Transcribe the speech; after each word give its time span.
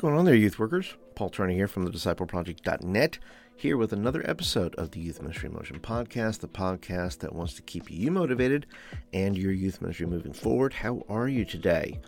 going 0.00 0.16
on 0.16 0.24
there, 0.24 0.34
youth 0.34 0.58
workers? 0.58 0.94
Paul 1.14 1.28
Turner 1.28 1.52
here 1.52 1.68
from 1.68 1.82
the 1.82 1.90
discipleproject.net, 1.90 3.18
here 3.54 3.76
with 3.76 3.92
another 3.92 4.26
episode 4.26 4.74
of 4.76 4.92
the 4.92 5.00
Youth 5.00 5.20
Ministry 5.20 5.50
Motion 5.50 5.78
podcast, 5.78 6.38
the 6.38 6.48
podcast 6.48 7.18
that 7.18 7.34
wants 7.34 7.52
to 7.56 7.62
keep 7.62 7.90
you 7.90 8.10
motivated 8.10 8.64
and 9.12 9.36
your 9.36 9.52
youth 9.52 9.82
ministry 9.82 10.06
moving 10.06 10.32
forward. 10.32 10.72
How 10.72 11.04
are 11.10 11.28
you 11.28 11.44
today? 11.44 12.00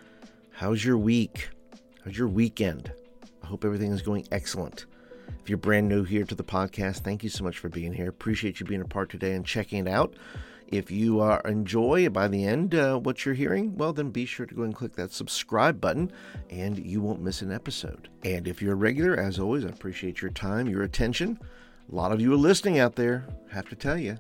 How's 0.52 0.82
your 0.82 0.96
week? 0.96 1.50
How's 2.02 2.16
your 2.16 2.28
weekend? 2.28 2.90
I 3.42 3.46
hope 3.46 3.62
everything 3.62 3.92
is 3.92 4.00
going 4.00 4.26
excellent. 4.32 4.86
If 5.42 5.50
you're 5.50 5.58
brand 5.58 5.86
new 5.86 6.02
here 6.02 6.24
to 6.24 6.34
the 6.34 6.42
podcast, 6.42 7.00
thank 7.00 7.22
you 7.22 7.28
so 7.28 7.44
much 7.44 7.58
for 7.58 7.68
being 7.68 7.92
here. 7.92 8.08
Appreciate 8.08 8.58
you 8.58 8.64
being 8.64 8.80
a 8.80 8.86
part 8.86 9.10
today 9.10 9.34
and 9.34 9.44
checking 9.44 9.86
it 9.86 9.90
out. 9.90 10.14
If 10.72 10.90
you 10.90 11.20
uh, 11.20 11.42
enjoy 11.44 12.08
by 12.08 12.28
the 12.28 12.46
end 12.46 12.74
uh, 12.74 12.96
what 12.96 13.26
you're 13.26 13.34
hearing, 13.34 13.76
well, 13.76 13.92
then 13.92 14.08
be 14.08 14.24
sure 14.24 14.46
to 14.46 14.54
go 14.54 14.62
and 14.62 14.74
click 14.74 14.94
that 14.96 15.12
subscribe 15.12 15.82
button 15.82 16.10
and 16.48 16.78
you 16.78 17.02
won't 17.02 17.20
miss 17.20 17.42
an 17.42 17.52
episode. 17.52 18.08
And 18.24 18.48
if 18.48 18.62
you're 18.62 18.72
a 18.72 18.76
regular, 18.76 19.14
as 19.14 19.38
always, 19.38 19.66
I 19.66 19.68
appreciate 19.68 20.22
your 20.22 20.30
time, 20.30 20.66
your 20.66 20.82
attention. 20.82 21.38
A 21.92 21.94
lot 21.94 22.10
of 22.10 22.22
you 22.22 22.32
are 22.32 22.38
listening 22.38 22.78
out 22.78 22.96
there. 22.96 23.26
Have 23.50 23.68
to 23.68 23.76
tell 23.76 23.98
you, 23.98 24.16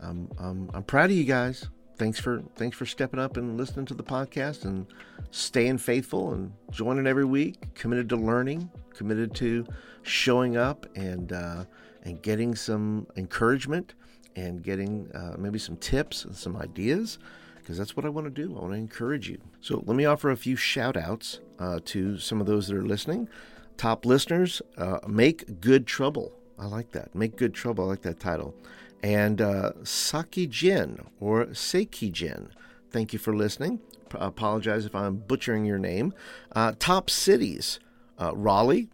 I'm, 0.00 0.30
I'm, 0.38 0.70
I'm 0.72 0.84
proud 0.84 1.10
of 1.10 1.16
you 1.16 1.24
guys. 1.24 1.68
Thanks 1.98 2.20
for 2.20 2.42
thanks 2.54 2.76
for 2.76 2.86
stepping 2.86 3.18
up 3.18 3.36
and 3.36 3.56
listening 3.56 3.86
to 3.86 3.94
the 3.94 4.04
podcast 4.04 4.64
and 4.64 4.86
staying 5.32 5.78
faithful 5.78 6.34
and 6.34 6.52
joining 6.70 7.08
every 7.08 7.24
week. 7.24 7.74
Committed 7.74 8.08
to 8.10 8.16
learning, 8.16 8.70
committed 8.94 9.34
to 9.36 9.66
showing 10.02 10.56
up 10.56 10.86
and 10.94 11.32
uh, 11.32 11.64
and 12.04 12.22
getting 12.22 12.54
some 12.54 13.06
encouragement 13.16 13.94
and 14.36 14.62
getting 14.62 15.10
uh, 15.12 15.34
maybe 15.38 15.58
some 15.58 15.76
tips 15.76 16.24
and 16.24 16.36
some 16.36 16.56
ideas 16.56 17.18
because 17.56 17.78
that's 17.78 17.96
what 17.96 18.06
I 18.06 18.08
want 18.10 18.26
to 18.26 18.30
do. 18.30 18.56
I 18.56 18.60
want 18.60 18.74
to 18.74 18.78
encourage 18.78 19.28
you. 19.28 19.38
So 19.60 19.82
let 19.86 19.96
me 19.96 20.04
offer 20.04 20.30
a 20.30 20.36
few 20.36 20.54
shout 20.54 20.96
outs 20.96 21.40
uh, 21.58 21.80
to 21.86 22.16
some 22.16 22.40
of 22.40 22.46
those 22.46 22.68
that 22.68 22.76
are 22.76 22.86
listening. 22.86 23.28
Top 23.76 24.06
listeners, 24.06 24.62
uh, 24.78 25.00
Make 25.08 25.60
Good 25.60 25.84
Trouble. 25.86 26.32
I 26.58 26.66
like 26.66 26.92
that. 26.92 27.12
Make 27.14 27.36
Good 27.36 27.54
Trouble. 27.54 27.84
I 27.84 27.88
like 27.88 28.02
that 28.02 28.20
title. 28.20 28.54
And 29.02 29.40
uh, 29.40 29.72
Saki 29.82 30.46
Jin 30.46 31.04
or 31.18 31.46
Seiki 31.46 32.12
Jin. 32.12 32.50
Thank 32.90 33.12
you 33.12 33.18
for 33.18 33.34
listening. 33.34 33.80
P- 34.10 34.18
apologize 34.20 34.86
if 34.86 34.94
I'm 34.94 35.16
butchering 35.16 35.64
your 35.64 35.78
name. 35.78 36.14
Uh, 36.52 36.72
top 36.78 37.10
cities 37.10 37.80
uh, 38.18 38.34
Raleigh, 38.34 38.88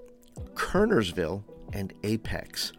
Kernersville, 0.54 1.44
and 1.72 1.92
Apex. 2.02 2.72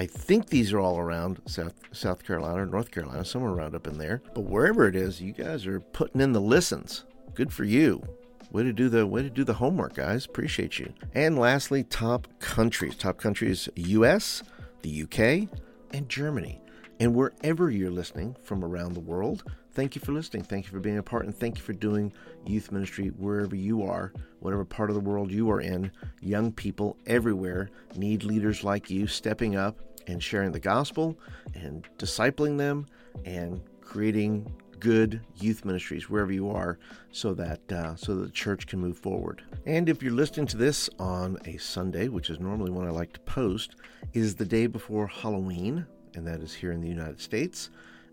I 0.00 0.06
think 0.06 0.46
these 0.46 0.72
are 0.72 0.80
all 0.80 0.98
around 0.98 1.42
South 1.44 1.74
South 1.92 2.24
Carolina 2.24 2.62
or 2.62 2.64
North 2.64 2.90
Carolina, 2.90 3.22
somewhere 3.22 3.52
around 3.52 3.74
up 3.74 3.86
in 3.86 3.98
there. 3.98 4.22
But 4.34 4.44
wherever 4.44 4.88
it 4.88 4.96
is, 4.96 5.20
you 5.20 5.32
guys 5.32 5.66
are 5.66 5.78
putting 5.78 6.22
in 6.22 6.32
the 6.32 6.40
listens. 6.40 7.04
Good 7.34 7.52
for 7.52 7.64
you. 7.64 8.02
Way 8.50 8.62
to 8.62 8.72
do 8.72 8.88
the 8.88 9.06
way 9.06 9.22
to 9.22 9.28
do 9.28 9.44
the 9.44 9.52
homework, 9.52 9.92
guys. 9.92 10.24
Appreciate 10.24 10.78
you. 10.78 10.94
And 11.14 11.38
lastly, 11.38 11.84
top 11.84 12.28
countries. 12.38 12.96
Top 12.96 13.18
countries: 13.18 13.68
U.S., 13.74 14.42
the 14.80 15.02
UK, 15.02 15.54
and 15.92 16.08
Germany. 16.08 16.62
And 16.98 17.14
wherever 17.14 17.70
you're 17.70 17.90
listening 17.90 18.36
from 18.42 18.64
around 18.64 18.94
the 18.94 19.00
world, 19.00 19.44
thank 19.72 19.94
you 19.94 20.00
for 20.00 20.12
listening. 20.12 20.44
Thank 20.44 20.64
you 20.64 20.70
for 20.70 20.80
being 20.80 20.96
a 20.96 21.02
part, 21.02 21.26
and 21.26 21.36
thank 21.36 21.58
you 21.58 21.62
for 21.62 21.74
doing 21.74 22.10
youth 22.46 22.72
ministry 22.72 23.08
wherever 23.08 23.54
you 23.54 23.82
are, 23.82 24.14
whatever 24.38 24.64
part 24.64 24.88
of 24.88 24.94
the 24.94 25.02
world 25.02 25.30
you 25.30 25.50
are 25.50 25.60
in. 25.60 25.92
Young 26.22 26.52
people 26.52 26.96
everywhere 27.06 27.68
need 27.96 28.22
leaders 28.22 28.64
like 28.64 28.88
you 28.88 29.06
stepping 29.06 29.56
up 29.56 29.76
and 30.06 30.22
sharing 30.22 30.52
the 30.52 30.60
gospel 30.60 31.18
and 31.54 31.88
discipling 31.98 32.58
them 32.58 32.86
and 33.24 33.60
creating 33.80 34.52
good 34.78 35.20
youth 35.36 35.64
ministries 35.64 36.08
wherever 36.08 36.32
you 36.32 36.50
are 36.50 36.78
so 37.12 37.34
that 37.34 37.60
uh, 37.70 37.94
so 37.96 38.14
that 38.14 38.24
the 38.24 38.30
church 38.30 38.66
can 38.66 38.80
move 38.80 38.98
forward. 38.98 39.42
And 39.66 39.88
if 39.88 40.02
you're 40.02 40.12
listening 40.12 40.46
to 40.48 40.56
this 40.56 40.88
on 40.98 41.36
a 41.44 41.58
sunday 41.58 42.08
which 42.08 42.30
is 42.30 42.40
normally 42.40 42.70
when 42.70 42.86
i 42.86 42.90
like 42.90 43.12
to 43.12 43.20
post 43.20 43.76
is 44.14 44.34
the 44.34 44.46
day 44.46 44.66
before 44.66 45.06
halloween 45.06 45.86
and 46.14 46.26
that 46.26 46.40
is 46.40 46.54
here 46.54 46.72
in 46.72 46.80
the 46.80 46.88
united 46.88 47.20
states. 47.20 47.70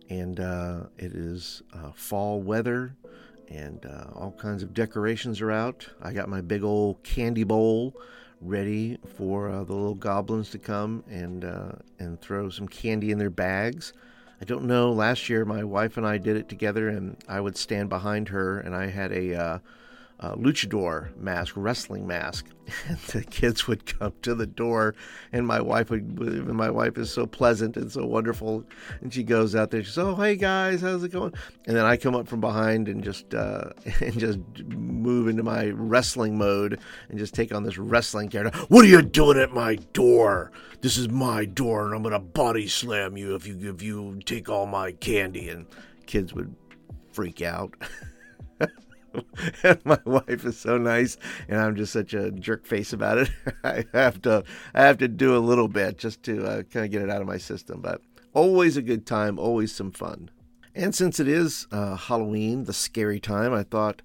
And 0.09 0.39
uh, 0.39 0.83
it 0.97 1.13
is 1.13 1.63
uh, 1.73 1.91
fall 1.93 2.41
weather 2.41 2.95
and 3.49 3.85
uh, 3.85 4.05
all 4.13 4.31
kinds 4.31 4.63
of 4.63 4.73
decorations 4.73 5.41
are 5.41 5.51
out. 5.51 5.87
I 6.01 6.13
got 6.13 6.29
my 6.29 6.41
big 6.41 6.63
old 6.63 7.03
candy 7.03 7.43
bowl 7.43 7.93
ready 8.41 8.97
for 9.15 9.49
uh, 9.49 9.63
the 9.63 9.73
little 9.73 9.95
goblins 9.95 10.49
to 10.51 10.57
come 10.57 11.03
and 11.09 11.43
uh, 11.43 11.71
and 11.99 12.19
throw 12.21 12.49
some 12.49 12.67
candy 12.67 13.11
in 13.11 13.17
their 13.17 13.29
bags. 13.29 13.93
I 14.39 14.45
don't 14.45 14.65
know. 14.65 14.91
Last 14.91 15.29
year, 15.29 15.45
my 15.45 15.63
wife 15.63 15.97
and 15.97 16.05
I 16.05 16.17
did 16.17 16.37
it 16.37 16.47
together, 16.47 16.89
and 16.89 17.17
I 17.27 17.39
would 17.39 17.57
stand 17.57 17.89
behind 17.89 18.29
her, 18.29 18.59
and 18.59 18.75
I 18.75 18.87
had 18.87 19.11
a 19.11 19.61
uh, 20.19 20.33
luchador 20.35 21.15
mask, 21.17 21.53
wrestling 21.55 22.07
mask, 22.07 22.47
and 22.87 22.97
the 22.97 23.23
kids 23.23 23.67
would 23.67 23.85
come 23.85 24.13
to 24.23 24.33
the 24.33 24.47
door, 24.47 24.95
and 25.31 25.45
my 25.45 25.61
wife 25.61 25.89
would. 25.89 26.17
My 26.47 26.69
wife 26.69 26.97
is 26.97 27.11
so 27.11 27.27
pleasant 27.27 27.77
and 27.77 27.91
so 27.91 28.05
wonderful, 28.05 28.65
and 29.01 29.13
she 29.13 29.23
goes 29.23 29.55
out 29.55 29.69
there. 29.69 29.83
She 29.83 29.91
says, 29.91 29.99
"Oh, 29.99 30.15
hey 30.15 30.35
guys, 30.35 30.81
how's 30.81 31.03
it 31.03 31.11
going?" 31.11 31.33
And 31.67 31.77
then 31.77 31.85
I 31.85 31.97
come 31.97 32.15
up 32.15 32.27
from 32.27 32.41
behind 32.41 32.87
and 32.87 33.03
just 33.03 33.33
uh, 33.35 33.69
and 34.01 34.19
just 34.19 34.39
move 34.65 35.27
into 35.27 35.43
my 35.43 35.67
wrestling 35.67 36.37
mode 36.37 36.79
and 37.09 37.19
just 37.19 37.35
take 37.35 37.53
on 37.53 37.63
this 37.63 37.77
wrestling 37.77 38.29
character. 38.29 38.57
What 38.69 38.85
are 38.85 38.89
you 38.89 39.01
doing 39.03 39.37
at 39.37 39.53
my 39.53 39.75
door? 39.93 40.51
This 40.81 40.97
is 40.97 41.09
my 41.09 41.45
door, 41.45 41.85
and 41.85 41.93
I'm 41.95 42.01
gonna 42.03 42.19
body 42.19 42.67
slam 42.67 43.17
you 43.17 43.35
if 43.35 43.45
you 43.45 43.71
if 43.71 43.81
you 43.83 44.19
take 44.25 44.49
all 44.49 44.65
my 44.65 44.93
candy. 44.93 45.49
And 45.49 45.67
kids 46.07 46.33
would 46.33 46.55
freak 47.11 47.41
out. 47.41 47.75
and 49.63 49.83
my 49.85 49.99
wife 50.05 50.45
is 50.45 50.57
so 50.57 50.77
nice 50.77 51.17
and 51.47 51.59
i'm 51.59 51.75
just 51.75 51.93
such 51.93 52.13
a 52.13 52.31
jerk 52.31 52.65
face 52.65 52.93
about 52.93 53.17
it. 53.17 53.29
I 53.63 53.85
have 53.93 54.21
to 54.23 54.43
i 54.73 54.81
have 54.81 54.97
to 54.99 55.07
do 55.07 55.35
a 55.35 55.39
little 55.39 55.67
bit 55.67 55.97
just 55.97 56.23
to 56.23 56.45
uh, 56.45 56.63
kind 56.63 56.85
of 56.85 56.91
get 56.91 57.01
it 57.01 57.09
out 57.09 57.21
of 57.21 57.27
my 57.27 57.37
system 57.37 57.81
but 57.81 58.01
always 58.33 58.77
a 58.77 58.81
good 58.81 59.05
time 59.05 59.39
always 59.39 59.73
some 59.73 59.91
fun. 59.91 60.29
And 60.75 60.93
since 60.93 61.19
it 61.19 61.27
is 61.27 61.67
uh, 61.71 61.95
halloween 61.95 62.65
the 62.65 62.73
scary 62.73 63.19
time 63.19 63.53
i 63.53 63.63
thought 63.63 64.01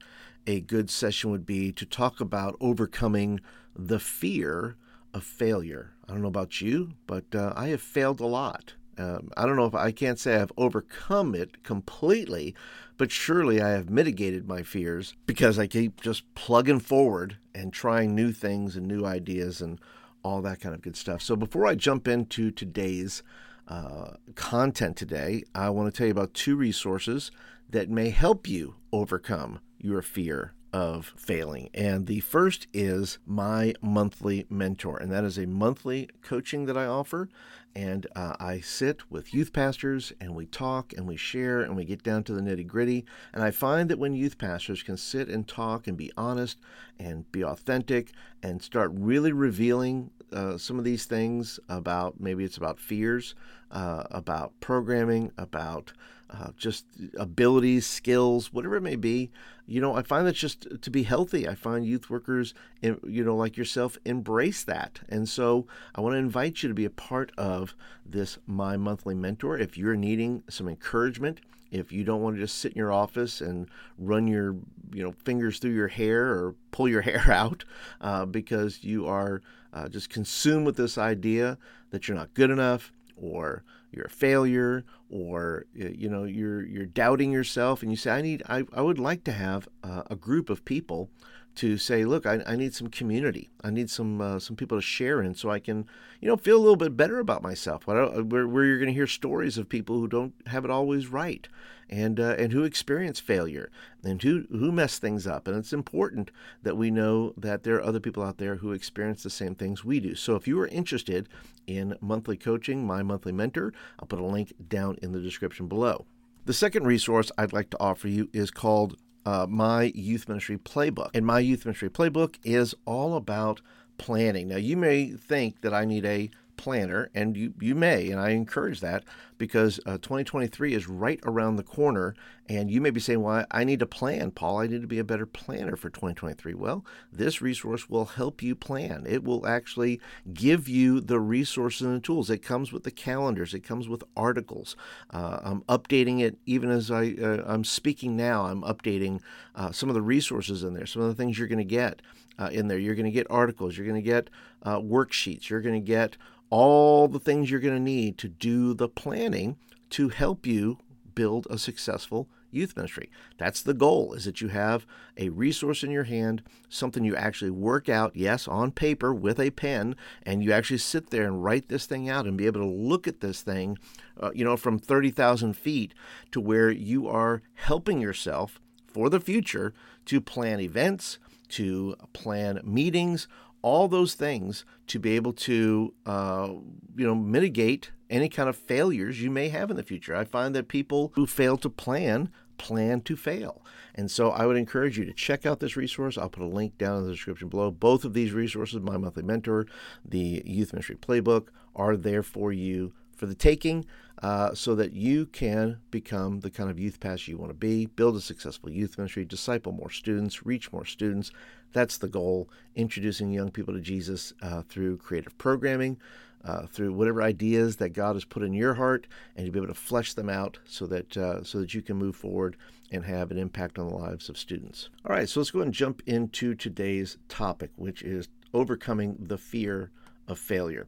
a 0.46 0.60
good 0.60 0.90
session 0.90 1.30
would 1.30 1.46
be 1.46 1.70
to 1.72 1.86
talk 1.86 2.20
about 2.20 2.56
overcoming 2.60 3.40
the 3.76 4.00
fear 4.00 4.76
of 5.14 5.22
failure. 5.22 5.92
I 6.08 6.12
don't 6.12 6.22
know 6.22 6.28
about 6.28 6.60
you 6.60 6.92
but 7.06 7.34
uh, 7.34 7.52
i 7.56 7.68
have 7.68 7.82
failed 7.82 8.20
a 8.20 8.26
lot 8.26 8.74
um, 8.98 9.30
I 9.36 9.46
don't 9.46 9.56
know 9.56 9.66
if 9.66 9.74
I 9.74 9.90
can't 9.90 10.18
say 10.18 10.36
I've 10.36 10.52
overcome 10.56 11.34
it 11.34 11.62
completely, 11.62 12.54
but 12.98 13.10
surely 13.10 13.60
I 13.60 13.70
have 13.70 13.90
mitigated 13.90 14.46
my 14.46 14.62
fears 14.62 15.14
because 15.26 15.58
I 15.58 15.66
keep 15.66 16.00
just 16.00 16.32
plugging 16.34 16.80
forward 16.80 17.38
and 17.54 17.72
trying 17.72 18.14
new 18.14 18.32
things 18.32 18.76
and 18.76 18.86
new 18.86 19.04
ideas 19.04 19.60
and 19.60 19.80
all 20.22 20.42
that 20.42 20.60
kind 20.60 20.74
of 20.74 20.82
good 20.82 20.96
stuff. 20.96 21.22
So 21.22 21.36
before 21.36 21.66
I 21.66 21.74
jump 21.74 22.06
into 22.06 22.50
today's 22.50 23.22
uh, 23.66 24.12
content 24.34 24.96
today, 24.96 25.42
I 25.54 25.70
want 25.70 25.92
to 25.92 25.96
tell 25.96 26.06
you 26.06 26.12
about 26.12 26.34
two 26.34 26.56
resources 26.56 27.30
that 27.70 27.88
may 27.88 28.10
help 28.10 28.46
you 28.46 28.74
overcome 28.92 29.60
your 29.78 30.02
fear 30.02 30.52
of 30.72 31.12
failing. 31.16 31.68
And 31.74 32.06
the 32.06 32.20
first 32.20 32.66
is 32.72 33.18
my 33.26 33.74
monthly 33.82 34.46
mentor, 34.48 34.96
and 34.96 35.10
that 35.12 35.24
is 35.24 35.38
a 35.38 35.46
monthly 35.46 36.08
coaching 36.22 36.66
that 36.66 36.76
I 36.76 36.86
offer. 36.86 37.28
And 37.74 38.06
uh, 38.14 38.34
I 38.38 38.60
sit 38.60 39.10
with 39.10 39.32
youth 39.32 39.54
pastors 39.54 40.12
and 40.20 40.34
we 40.34 40.44
talk 40.44 40.92
and 40.92 41.06
we 41.06 41.16
share 41.16 41.62
and 41.62 41.74
we 41.74 41.86
get 41.86 42.02
down 42.02 42.22
to 42.24 42.34
the 42.34 42.42
nitty 42.42 42.66
gritty. 42.66 43.06
And 43.32 43.42
I 43.42 43.50
find 43.50 43.88
that 43.88 43.98
when 43.98 44.14
youth 44.14 44.36
pastors 44.36 44.82
can 44.82 44.98
sit 44.98 45.28
and 45.28 45.48
talk 45.48 45.86
and 45.86 45.96
be 45.96 46.12
honest 46.14 46.58
and 46.98 47.30
be 47.32 47.42
authentic 47.42 48.12
and 48.42 48.62
start 48.62 48.90
really 48.94 49.32
revealing 49.32 50.10
uh, 50.32 50.58
some 50.58 50.78
of 50.78 50.84
these 50.84 51.06
things 51.06 51.58
about 51.68 52.20
maybe 52.20 52.44
it's 52.44 52.58
about 52.58 52.78
fears, 52.78 53.34
uh, 53.70 54.04
about 54.10 54.52
programming, 54.60 55.32
about 55.38 55.92
uh, 56.32 56.48
just 56.56 56.86
abilities, 57.18 57.86
skills, 57.86 58.52
whatever 58.52 58.76
it 58.76 58.82
may 58.82 58.96
be. 58.96 59.30
You 59.66 59.80
know, 59.80 59.94
I 59.94 60.02
find 60.02 60.26
that 60.26 60.34
just 60.34 60.66
to 60.80 60.90
be 60.90 61.02
healthy. 61.04 61.46
I 61.46 61.54
find 61.54 61.86
youth 61.86 62.10
workers, 62.10 62.54
you 62.80 63.24
know, 63.24 63.36
like 63.36 63.56
yourself, 63.56 63.98
embrace 64.04 64.64
that. 64.64 65.00
And 65.08 65.28
so 65.28 65.66
I 65.94 66.00
want 66.00 66.14
to 66.14 66.18
invite 66.18 66.62
you 66.62 66.68
to 66.68 66.74
be 66.74 66.84
a 66.84 66.90
part 66.90 67.32
of 67.36 67.74
this 68.04 68.38
My 68.46 68.76
Monthly 68.76 69.14
Mentor. 69.14 69.58
If 69.58 69.76
you're 69.76 69.96
needing 69.96 70.42
some 70.48 70.68
encouragement, 70.68 71.40
if 71.70 71.90
you 71.90 72.04
don't 72.04 72.20
want 72.20 72.36
to 72.36 72.42
just 72.42 72.58
sit 72.58 72.72
in 72.72 72.78
your 72.78 72.92
office 72.92 73.40
and 73.40 73.68
run 73.98 74.26
your 74.26 74.56
you 74.92 75.02
know 75.02 75.12
fingers 75.24 75.58
through 75.58 75.72
your 75.72 75.88
hair 75.88 76.28
or 76.28 76.54
pull 76.70 76.88
your 76.88 77.02
hair 77.02 77.30
out 77.30 77.64
uh, 78.00 78.26
because 78.26 78.84
you 78.84 79.06
are 79.06 79.42
uh, 79.72 79.88
just 79.88 80.10
consumed 80.10 80.66
with 80.66 80.76
this 80.76 80.98
idea 80.98 81.58
that 81.90 82.06
you're 82.06 82.16
not 82.16 82.34
good 82.34 82.50
enough 82.50 82.92
or 83.16 83.64
you're 83.92 84.06
a 84.06 84.10
failure 84.10 84.84
or 85.10 85.66
you 85.74 86.08
know 86.08 86.24
you're 86.24 86.64
you're 86.64 86.86
doubting 86.86 87.30
yourself 87.30 87.82
and 87.82 87.90
you 87.90 87.96
say 87.96 88.10
I 88.10 88.22
need 88.22 88.42
I, 88.48 88.64
I 88.72 88.82
would 88.82 88.98
like 88.98 89.24
to 89.24 89.32
have 89.32 89.68
uh, 89.84 90.02
a 90.10 90.16
group 90.16 90.50
of 90.50 90.64
people 90.64 91.10
to 91.54 91.76
say, 91.76 92.04
look, 92.04 92.24
I, 92.26 92.42
I 92.46 92.56
need 92.56 92.74
some 92.74 92.88
community. 92.88 93.50
I 93.62 93.70
need 93.70 93.90
some 93.90 94.20
uh, 94.20 94.38
some 94.38 94.56
people 94.56 94.78
to 94.78 94.82
share 94.82 95.22
in, 95.22 95.34
so 95.34 95.50
I 95.50 95.58
can, 95.58 95.86
you 96.20 96.28
know, 96.28 96.36
feel 96.36 96.56
a 96.56 96.60
little 96.60 96.76
bit 96.76 96.96
better 96.96 97.18
about 97.18 97.42
myself. 97.42 97.86
Where, 97.86 98.48
where 98.48 98.64
you're 98.64 98.78
going 98.78 98.88
to 98.88 98.94
hear 98.94 99.06
stories 99.06 99.58
of 99.58 99.68
people 99.68 99.98
who 99.98 100.08
don't 100.08 100.34
have 100.46 100.64
it 100.64 100.70
always 100.70 101.08
right, 101.08 101.46
and 101.92 102.18
uh, 102.18 102.34
and 102.38 102.52
who 102.52 102.64
experience 102.64 103.20
failure, 103.20 103.70
and 104.02 104.22
who 104.22 104.46
who 104.50 104.72
mess 104.72 104.98
things 104.98 105.26
up. 105.26 105.46
And 105.46 105.56
it's 105.56 105.74
important 105.74 106.30
that 106.62 106.76
we 106.76 106.90
know 106.90 107.34
that 107.36 107.62
there 107.62 107.76
are 107.76 107.84
other 107.84 108.00
people 108.00 108.22
out 108.22 108.38
there 108.38 108.56
who 108.56 108.72
experience 108.72 109.22
the 109.22 109.30
same 109.30 109.54
things 109.54 109.84
we 109.84 110.00
do. 110.00 110.14
So 110.14 110.34
if 110.34 110.48
you 110.48 110.58
are 110.60 110.68
interested 110.68 111.28
in 111.66 111.96
monthly 112.00 112.38
coaching, 112.38 112.86
my 112.86 113.02
monthly 113.02 113.32
mentor, 113.32 113.72
I'll 114.00 114.06
put 114.06 114.18
a 114.18 114.24
link 114.24 114.54
down 114.68 114.96
in 115.02 115.12
the 115.12 115.20
description 115.20 115.68
below. 115.68 116.06
The 116.46 116.54
second 116.54 116.86
resource 116.86 117.30
I'd 117.36 117.52
like 117.52 117.70
to 117.70 117.80
offer 117.80 118.08
you 118.08 118.28
is 118.32 118.50
called 118.50 118.96
uh, 119.24 119.46
My 119.48 119.92
Youth 119.94 120.28
Ministry 120.28 120.56
Playbook. 120.56 121.10
And 121.14 121.26
My 121.26 121.38
Youth 121.38 121.64
Ministry 121.66 121.90
Playbook 121.90 122.36
is 122.42 122.74
all 122.86 123.14
about 123.14 123.60
planning. 123.98 124.48
Now, 124.48 124.56
you 124.56 124.76
may 124.76 125.12
think 125.12 125.60
that 125.60 125.74
I 125.74 125.84
need 125.84 126.04
a 126.04 126.30
planner, 126.56 127.10
and 127.14 127.36
you, 127.36 127.54
you 127.60 127.74
may, 127.74 128.10
and 128.10 128.20
I 128.20 128.30
encourage 128.30 128.80
that 128.80 129.04
because 129.42 129.80
uh, 129.86 129.98
2023 129.98 130.72
is 130.72 130.86
right 130.86 131.18
around 131.24 131.56
the 131.56 131.64
corner. 131.64 132.14
And 132.48 132.70
you 132.70 132.80
may 132.80 132.90
be 132.90 133.00
saying, 133.00 133.20
Well, 133.20 133.44
I 133.50 133.64
need 133.64 133.80
to 133.80 133.86
plan, 133.86 134.30
Paul. 134.30 134.60
I 134.60 134.68
need 134.68 134.82
to 134.82 134.86
be 134.86 135.00
a 135.00 135.04
better 135.04 135.26
planner 135.26 135.74
for 135.74 135.90
2023. 135.90 136.54
Well, 136.54 136.84
this 137.12 137.42
resource 137.42 137.88
will 137.88 138.04
help 138.04 138.40
you 138.40 138.54
plan. 138.54 139.04
It 139.04 139.24
will 139.24 139.44
actually 139.44 140.00
give 140.32 140.68
you 140.68 141.00
the 141.00 141.18
resources 141.18 141.82
and 141.82 141.96
the 141.96 142.00
tools. 142.00 142.30
It 142.30 142.38
comes 142.38 142.72
with 142.72 142.84
the 142.84 142.92
calendars, 142.92 143.52
it 143.52 143.64
comes 143.64 143.88
with 143.88 144.04
articles. 144.16 144.76
Uh, 145.10 145.40
I'm 145.42 145.62
updating 145.62 146.20
it 146.20 146.38
even 146.46 146.70
as 146.70 146.90
I, 146.90 147.14
uh, 147.20 147.42
I'm 147.44 147.64
speaking 147.64 148.16
now. 148.16 148.46
I'm 148.46 148.62
updating 148.62 149.20
uh, 149.56 149.72
some 149.72 149.88
of 149.88 149.96
the 149.96 150.02
resources 150.02 150.62
in 150.62 150.74
there, 150.74 150.86
some 150.86 151.02
of 151.02 151.08
the 151.08 151.14
things 151.16 151.36
you're 151.36 151.48
going 151.48 151.58
to 151.58 151.64
get. 151.64 152.00
Uh, 152.38 152.48
in 152.50 152.66
there, 152.66 152.78
you're 152.78 152.94
going 152.94 153.04
to 153.04 153.10
get 153.10 153.26
articles, 153.28 153.76
you're 153.76 153.86
going 153.86 154.02
to 154.02 154.10
get 154.10 154.30
uh, 154.62 154.78
worksheets, 154.78 155.50
you're 155.50 155.60
going 155.60 155.74
to 155.74 155.86
get 155.86 156.16
all 156.52 157.08
the 157.08 157.18
things 157.18 157.50
you're 157.50 157.60
going 157.60 157.74
to 157.74 157.80
need 157.80 158.18
to 158.18 158.28
do 158.28 158.74
the 158.74 158.86
planning 158.86 159.56
to 159.88 160.10
help 160.10 160.46
you 160.46 160.76
build 161.14 161.46
a 161.48 161.56
successful 161.56 162.28
youth 162.50 162.76
ministry. 162.76 163.10
That's 163.38 163.62
the 163.62 163.72
goal 163.72 164.12
is 164.12 164.26
that 164.26 164.42
you 164.42 164.48
have 164.48 164.84
a 165.16 165.30
resource 165.30 165.82
in 165.82 165.90
your 165.90 166.04
hand, 166.04 166.42
something 166.68 167.04
you 167.04 167.16
actually 167.16 167.52
work 167.52 167.88
out, 167.88 168.14
yes, 168.14 168.46
on 168.46 168.70
paper 168.70 169.14
with 169.14 169.40
a 169.40 169.48
pen, 169.48 169.96
and 170.24 170.44
you 170.44 170.52
actually 170.52 170.76
sit 170.76 171.08
there 171.08 171.24
and 171.24 171.42
write 171.42 171.70
this 171.70 171.86
thing 171.86 172.10
out 172.10 172.26
and 172.26 172.36
be 172.36 172.44
able 172.44 172.60
to 172.60 172.66
look 172.66 173.08
at 173.08 173.20
this 173.20 173.40
thing, 173.40 173.78
uh, 174.20 174.30
you 174.34 174.44
know, 174.44 174.58
from 174.58 174.78
30,000 174.78 175.56
feet 175.56 175.94
to 176.32 176.38
where 176.38 176.70
you 176.70 177.08
are 177.08 177.40
helping 177.54 177.98
yourself 177.98 178.60
for 178.86 179.08
the 179.08 179.20
future 179.20 179.72
to 180.04 180.20
plan 180.20 180.60
events, 180.60 181.18
to 181.48 181.96
plan 182.12 182.60
meetings, 182.62 183.26
all 183.62 183.88
those 183.88 184.14
things 184.14 184.64
to 184.88 184.98
be 184.98 185.16
able 185.16 185.32
to 185.32 185.94
uh, 186.04 186.48
you 186.96 187.06
know 187.06 187.14
mitigate 187.14 187.92
any 188.10 188.28
kind 188.28 188.48
of 188.48 188.56
failures 188.56 189.22
you 189.22 189.30
may 189.30 189.48
have 189.48 189.70
in 189.70 189.76
the 189.76 189.82
future. 189.82 190.14
I 190.14 190.24
find 190.24 190.54
that 190.54 190.68
people 190.68 191.12
who 191.14 191.26
fail 191.26 191.56
to 191.58 191.70
plan 191.70 192.30
plan 192.58 193.00
to 193.00 193.16
fail. 193.16 193.64
And 193.94 194.10
so 194.10 194.30
I 194.30 194.46
would 194.46 194.56
encourage 194.56 194.96
you 194.96 195.04
to 195.04 195.12
check 195.12 195.44
out 195.44 195.58
this 195.58 195.76
resource. 195.76 196.16
I'll 196.16 196.28
put 196.28 196.44
a 196.44 196.46
link 196.46 196.78
down 196.78 196.98
in 196.98 197.04
the 197.04 197.12
description 197.12 197.48
below. 197.48 197.70
Both 197.70 198.04
of 198.04 198.14
these 198.14 198.32
resources, 198.32 198.80
my 198.80 198.96
monthly 198.96 199.24
mentor, 199.24 199.66
the 200.04 200.42
youth 200.44 200.72
ministry 200.72 200.96
playbook, 200.96 201.48
are 201.74 201.96
there 201.96 202.22
for 202.22 202.52
you 202.52 202.92
for 203.16 203.26
the 203.26 203.34
taking 203.34 203.84
uh, 204.22 204.54
so 204.54 204.74
that 204.76 204.92
you 204.92 205.26
can 205.26 205.78
become 205.90 206.40
the 206.40 206.50
kind 206.50 206.70
of 206.70 206.78
youth 206.78 207.00
pastor 207.00 207.30
you 207.30 207.38
want 207.38 207.50
to 207.50 207.54
be, 207.54 207.86
build 207.86 208.16
a 208.16 208.20
successful 208.20 208.70
youth 208.70 208.96
ministry, 208.96 209.24
disciple 209.24 209.72
more 209.72 209.90
students, 209.90 210.46
reach 210.46 210.72
more 210.72 210.84
students. 210.84 211.32
That's 211.72 211.98
the 211.98 212.08
goal, 212.08 212.48
introducing 212.76 213.32
young 213.32 213.50
people 213.50 213.74
to 213.74 213.80
Jesus 213.80 214.32
uh, 214.40 214.62
through 214.62 214.98
creative 214.98 215.36
programming, 215.38 215.98
uh, 216.44 216.66
through 216.66 216.92
whatever 216.92 217.22
ideas 217.22 217.76
that 217.76 217.90
God 217.90 218.14
has 218.14 218.24
put 218.24 218.42
in 218.42 218.52
your 218.52 218.74
heart, 218.74 219.06
and 219.36 219.46
to 219.46 219.52
be 219.52 219.58
able 219.58 219.68
to 219.68 219.74
flesh 219.74 220.14
them 220.14 220.28
out 220.28 220.58
so 220.64 220.86
that 220.86 221.16
uh, 221.16 221.42
so 221.42 221.58
that 221.58 221.74
you 221.74 221.82
can 221.82 221.96
move 221.96 222.14
forward 222.14 222.56
and 222.92 223.04
have 223.04 223.30
an 223.30 223.38
impact 223.38 223.78
on 223.78 223.88
the 223.88 223.94
lives 223.94 224.28
of 224.28 224.38
students. 224.38 224.88
All 225.04 225.16
right, 225.16 225.28
so 225.28 225.40
let's 225.40 225.50
go 225.50 225.62
and 225.62 225.72
jump 225.72 226.02
into 226.06 226.54
today's 226.54 227.16
topic, 227.28 227.70
which 227.76 228.02
is 228.02 228.28
overcoming 228.54 229.16
the 229.18 229.38
fear 229.38 229.90
of 230.28 230.38
failure. 230.38 230.86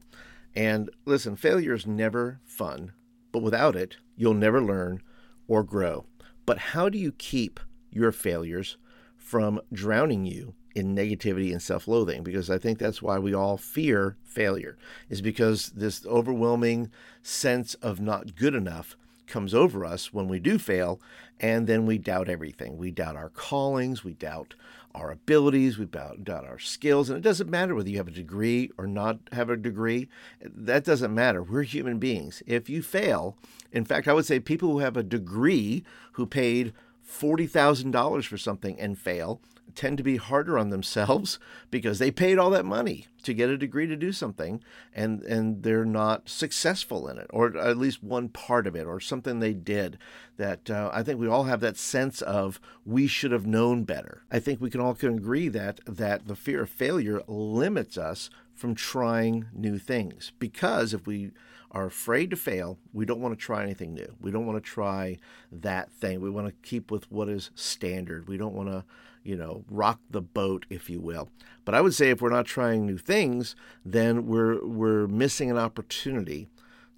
And 0.55 0.89
listen, 1.05 1.35
failure 1.35 1.73
is 1.73 1.87
never 1.87 2.39
fun, 2.45 2.93
but 3.35 3.43
without 3.43 3.75
it, 3.75 3.97
you'll 4.15 4.33
never 4.33 4.61
learn 4.61 5.01
or 5.45 5.61
grow. 5.61 6.05
But 6.45 6.57
how 6.57 6.87
do 6.87 6.97
you 6.97 7.11
keep 7.11 7.59
your 7.91 8.13
failures 8.13 8.77
from 9.17 9.59
drowning 9.73 10.25
you 10.25 10.53
in 10.73 10.95
negativity 10.95 11.51
and 11.51 11.61
self-loathing 11.61 12.23
because 12.23 12.49
I 12.49 12.57
think 12.57 12.79
that's 12.79 13.01
why 13.01 13.19
we 13.19 13.33
all 13.33 13.57
fear 13.57 14.15
failure 14.23 14.77
is 15.09 15.21
because 15.21 15.67
this 15.75 16.05
overwhelming 16.05 16.91
sense 17.21 17.73
of 17.73 17.99
not 17.99 18.37
good 18.37 18.55
enough 18.55 18.95
comes 19.27 19.53
over 19.53 19.85
us 19.85 20.13
when 20.13 20.27
we 20.27 20.39
do 20.39 20.57
fail 20.57 20.99
and 21.39 21.67
then 21.67 21.85
we 21.85 21.97
doubt 21.97 22.29
everything. 22.29 22.77
We 22.77 22.91
doubt 22.91 23.15
our 23.15 23.29
callings, 23.29 24.03
we 24.03 24.13
doubt 24.13 24.53
our 24.93 25.11
abilities, 25.11 25.77
we 25.77 25.85
doubt, 25.85 26.23
doubt 26.23 26.45
our 26.45 26.59
skills 26.59 27.09
and 27.09 27.17
it 27.17 27.21
doesn't 27.21 27.49
matter 27.49 27.75
whether 27.75 27.89
you 27.89 27.97
have 27.97 28.07
a 28.07 28.11
degree 28.11 28.71
or 28.77 28.87
not 28.87 29.19
have 29.31 29.49
a 29.49 29.57
degree. 29.57 30.07
That 30.41 30.83
doesn't 30.83 31.13
matter. 31.13 31.43
We're 31.43 31.63
human 31.63 31.99
beings. 31.99 32.41
If 32.45 32.69
you 32.69 32.81
fail, 32.81 33.35
in 33.71 33.85
fact, 33.85 34.07
I 34.07 34.13
would 34.13 34.25
say 34.25 34.39
people 34.39 34.71
who 34.71 34.79
have 34.79 34.97
a 34.97 35.03
degree 35.03 35.83
who 36.13 36.25
paid 36.25 36.73
$40,000 37.07 38.25
for 38.25 38.37
something 38.37 38.79
and 38.79 38.97
fail 38.97 39.41
tend 39.73 39.97
to 39.97 40.03
be 40.03 40.17
harder 40.17 40.57
on 40.57 40.69
themselves 40.69 41.39
because 41.71 41.99
they 41.99 42.11
paid 42.11 42.37
all 42.37 42.49
that 42.49 42.65
money 42.65 43.07
to 43.23 43.33
get 43.33 43.49
a 43.49 43.57
degree 43.57 43.87
to 43.87 43.95
do 43.95 44.11
something 44.11 44.61
and 44.93 45.23
and 45.23 45.63
they're 45.63 45.85
not 45.85 46.29
successful 46.29 47.07
in 47.07 47.17
it 47.17 47.27
or 47.31 47.57
at 47.57 47.77
least 47.77 48.03
one 48.03 48.29
part 48.29 48.67
of 48.67 48.75
it 48.75 48.85
or 48.85 48.99
something 48.99 49.39
they 49.39 49.53
did 49.53 49.97
that 50.37 50.69
uh, 50.69 50.89
I 50.93 51.03
think 51.03 51.19
we 51.19 51.27
all 51.27 51.45
have 51.45 51.61
that 51.61 51.77
sense 51.77 52.21
of 52.21 52.59
we 52.85 53.07
should 53.07 53.31
have 53.31 53.47
known 53.47 53.83
better. 53.83 54.23
I 54.31 54.39
think 54.39 54.61
we 54.61 54.69
can 54.69 54.81
all 54.81 54.93
can 54.93 55.17
agree 55.17 55.47
that 55.49 55.79
that 55.85 56.27
the 56.27 56.35
fear 56.35 56.63
of 56.63 56.69
failure 56.69 57.21
limits 57.27 57.97
us 57.97 58.29
from 58.53 58.75
trying 58.75 59.47
new 59.53 59.77
things 59.77 60.31
because 60.39 60.93
if 60.93 61.05
we 61.05 61.31
are 61.75 61.85
afraid 61.85 62.29
to 62.29 62.37
fail. 62.37 62.79
We 62.93 63.05
don't 63.05 63.19
want 63.19 63.37
to 63.37 63.45
try 63.45 63.61
anything 63.61 63.93
new. 63.93 64.15
We 64.21 64.31
don't 64.31 64.45
want 64.45 64.63
to 64.63 64.67
try 64.67 65.17
that 65.51 65.91
thing. 65.91 66.21
We 66.21 66.29
want 66.29 66.47
to 66.47 66.53
keep 66.67 66.89
with 66.89 67.11
what 67.11 67.27
is 67.27 67.51
standard. 67.53 68.29
We 68.29 68.37
don't 68.37 68.55
want 68.55 68.69
to, 68.69 68.85
you 69.23 69.35
know, 69.35 69.65
rock 69.69 69.99
the 70.09 70.21
boat, 70.21 70.65
if 70.69 70.89
you 70.89 71.01
will. 71.01 71.29
But 71.65 71.75
I 71.75 71.81
would 71.81 71.93
say 71.93 72.09
if 72.09 72.21
we're 72.21 72.29
not 72.29 72.45
trying 72.45 72.85
new 72.85 72.97
things, 72.97 73.57
then 73.83 74.25
we're 74.25 74.65
we're 74.65 75.07
missing 75.07 75.51
an 75.51 75.57
opportunity 75.57 76.47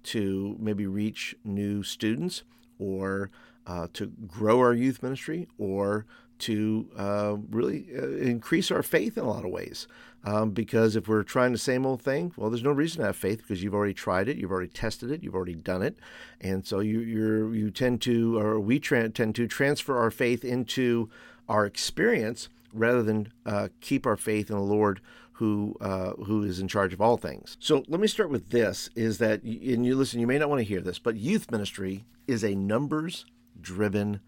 to 0.04 0.56
maybe 0.60 0.86
reach 0.86 1.34
new 1.42 1.82
students 1.82 2.44
or 2.78 3.30
uh, 3.66 3.88
to 3.94 4.06
grow 4.28 4.60
our 4.60 4.72
youth 4.72 5.02
ministry 5.02 5.48
or 5.58 6.06
to 6.38 6.88
uh, 6.96 7.36
really 7.50 7.86
uh, 7.96 8.06
increase 8.10 8.70
our 8.70 8.84
faith 8.84 9.18
in 9.18 9.24
a 9.24 9.28
lot 9.28 9.44
of 9.44 9.50
ways. 9.50 9.88
Um, 10.24 10.50
because 10.50 10.96
if 10.96 11.06
we're 11.06 11.22
trying 11.22 11.52
the 11.52 11.58
same 11.58 11.86
old 11.86 12.02
thing, 12.02 12.32
well, 12.36 12.50
there's 12.50 12.62
no 12.62 12.72
reason 12.72 13.00
to 13.00 13.06
have 13.06 13.16
faith 13.16 13.38
because 13.38 13.62
you've 13.62 13.74
already 13.74 13.94
tried 13.94 14.28
it, 14.28 14.36
you've 14.36 14.50
already 14.50 14.68
tested 14.68 15.10
it, 15.12 15.22
you've 15.22 15.34
already 15.34 15.54
done 15.54 15.80
it, 15.80 15.96
and 16.40 16.66
so 16.66 16.80
you 16.80 17.00
you 17.00 17.52
you 17.52 17.70
tend 17.70 18.02
to, 18.02 18.36
or 18.36 18.58
we 18.58 18.80
tra- 18.80 19.08
tend 19.10 19.36
to 19.36 19.46
transfer 19.46 19.96
our 19.96 20.10
faith 20.10 20.44
into 20.44 21.08
our 21.48 21.64
experience 21.64 22.48
rather 22.72 23.02
than 23.02 23.32
uh, 23.46 23.68
keep 23.80 24.06
our 24.06 24.16
faith 24.16 24.50
in 24.50 24.56
the 24.56 24.62
Lord 24.62 25.00
who 25.32 25.76
uh, 25.80 26.12
who 26.24 26.42
is 26.42 26.58
in 26.58 26.66
charge 26.66 26.92
of 26.92 27.00
all 27.00 27.16
things. 27.16 27.56
So 27.60 27.84
let 27.86 28.00
me 28.00 28.08
start 28.08 28.28
with 28.28 28.50
this: 28.50 28.90
is 28.96 29.18
that 29.18 29.44
and 29.44 29.86
you 29.86 29.94
listen, 29.94 30.18
you 30.18 30.26
may 30.26 30.38
not 30.38 30.48
want 30.48 30.58
to 30.58 30.64
hear 30.64 30.80
this, 30.80 30.98
but 30.98 31.16
youth 31.16 31.50
ministry 31.50 32.04
is 32.26 32.42
a 32.42 32.56
numbers 32.56 33.24
driven 33.60 34.20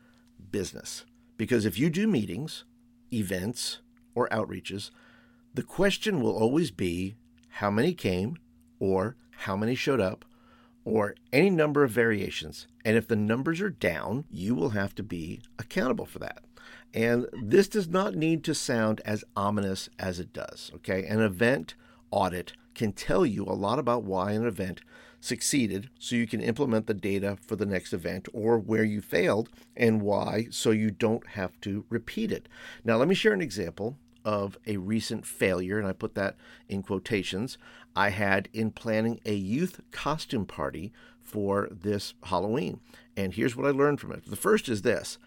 business 0.53 1.05
because 1.37 1.65
if 1.67 1.79
you 1.79 1.91
do 1.91 2.07
meetings, 2.07 2.65
events, 3.13 3.81
or 4.15 4.29
outreaches 4.29 4.91
the 5.55 5.63
question 5.63 6.21
will 6.21 6.37
always 6.37 6.71
be 6.71 7.17
how 7.55 7.71
many 7.71 7.93
came, 7.93 8.37
or 8.79 9.17
how 9.31 9.57
many 9.57 9.75
showed 9.75 10.01
up, 10.01 10.25
or 10.85 11.15
any 11.33 11.51
number 11.51 11.85
of 11.85 11.91
variations. 11.91 12.67
And 12.85 12.97
if 12.97 13.09
the 13.09 13.17
numbers 13.17 13.61
are 13.61 13.71
down, 13.71 14.25
you 14.31 14.55
will 14.55 14.71
have 14.71 14.95
to 14.97 15.03
be 15.03 15.41
accountable 15.59 16.07
for 16.07 16.19
that. 16.21 16.45
And 16.95 17.27
this 17.43 17.69
does 17.69 17.89
not 17.89 18.15
need 18.15 18.43
to 18.45 18.55
sound 18.55 19.01
as 19.05 19.25
ominous 19.37 19.89
as 19.99 20.19
it 20.19 20.33
does. 20.33 20.71
Okay. 20.77 21.05
An 21.05 21.21
event 21.21 21.75
audit 22.11 22.53
can 22.75 22.93
tell 22.93 23.27
you 23.27 23.45
a 23.45 23.53
lot 23.53 23.79
about 23.79 24.05
why 24.05 24.33
an 24.33 24.47
event 24.47 24.81
succeeded 25.21 25.91
so 25.99 26.17
you 26.17 26.27
can 26.27 26.41
implement 26.41 26.87
the 26.87 26.95
data 26.95 27.37
for 27.47 27.55
the 27.55 27.67
next 27.67 27.93
event 27.93 28.27
or 28.33 28.59
where 28.59 28.85
you 28.85 29.01
failed 29.01 29.51
and 29.77 30.01
why 30.01 30.47
so 30.51 30.71
you 30.71 30.91
don't 30.91 31.27
have 31.29 31.61
to 31.61 31.85
repeat 31.91 32.33
it. 32.33 32.49
Now, 32.85 32.97
let 32.97 33.09
me 33.09 33.15
share 33.15 33.35
an 33.35 33.43
example 33.43 33.99
of 34.25 34.59
a 34.67 34.77
recent 34.77 35.27
failure, 35.27 35.79
and 35.79 35.87
I 35.87 35.93
put 35.93 36.15
that 36.15 36.37
in 36.69 36.83
quotations, 36.83 37.59
I 37.97 38.11
had 38.11 38.49
in 38.53 38.71
planning 38.71 39.21
a 39.25 39.35
youth 39.35 39.81
costume 39.91 40.47
party 40.47 40.93
for 41.21 41.69
this 41.71 42.15
Halloween. 42.25 42.81
And 43.17 43.35
here's 43.35 43.57
what 43.57 43.67
I 43.67 43.71
learned 43.71 44.01
from 44.01 44.13
it. 44.13 44.25
The 44.27 44.37
first 44.37 44.69
is 44.69 44.83
this 44.83 45.19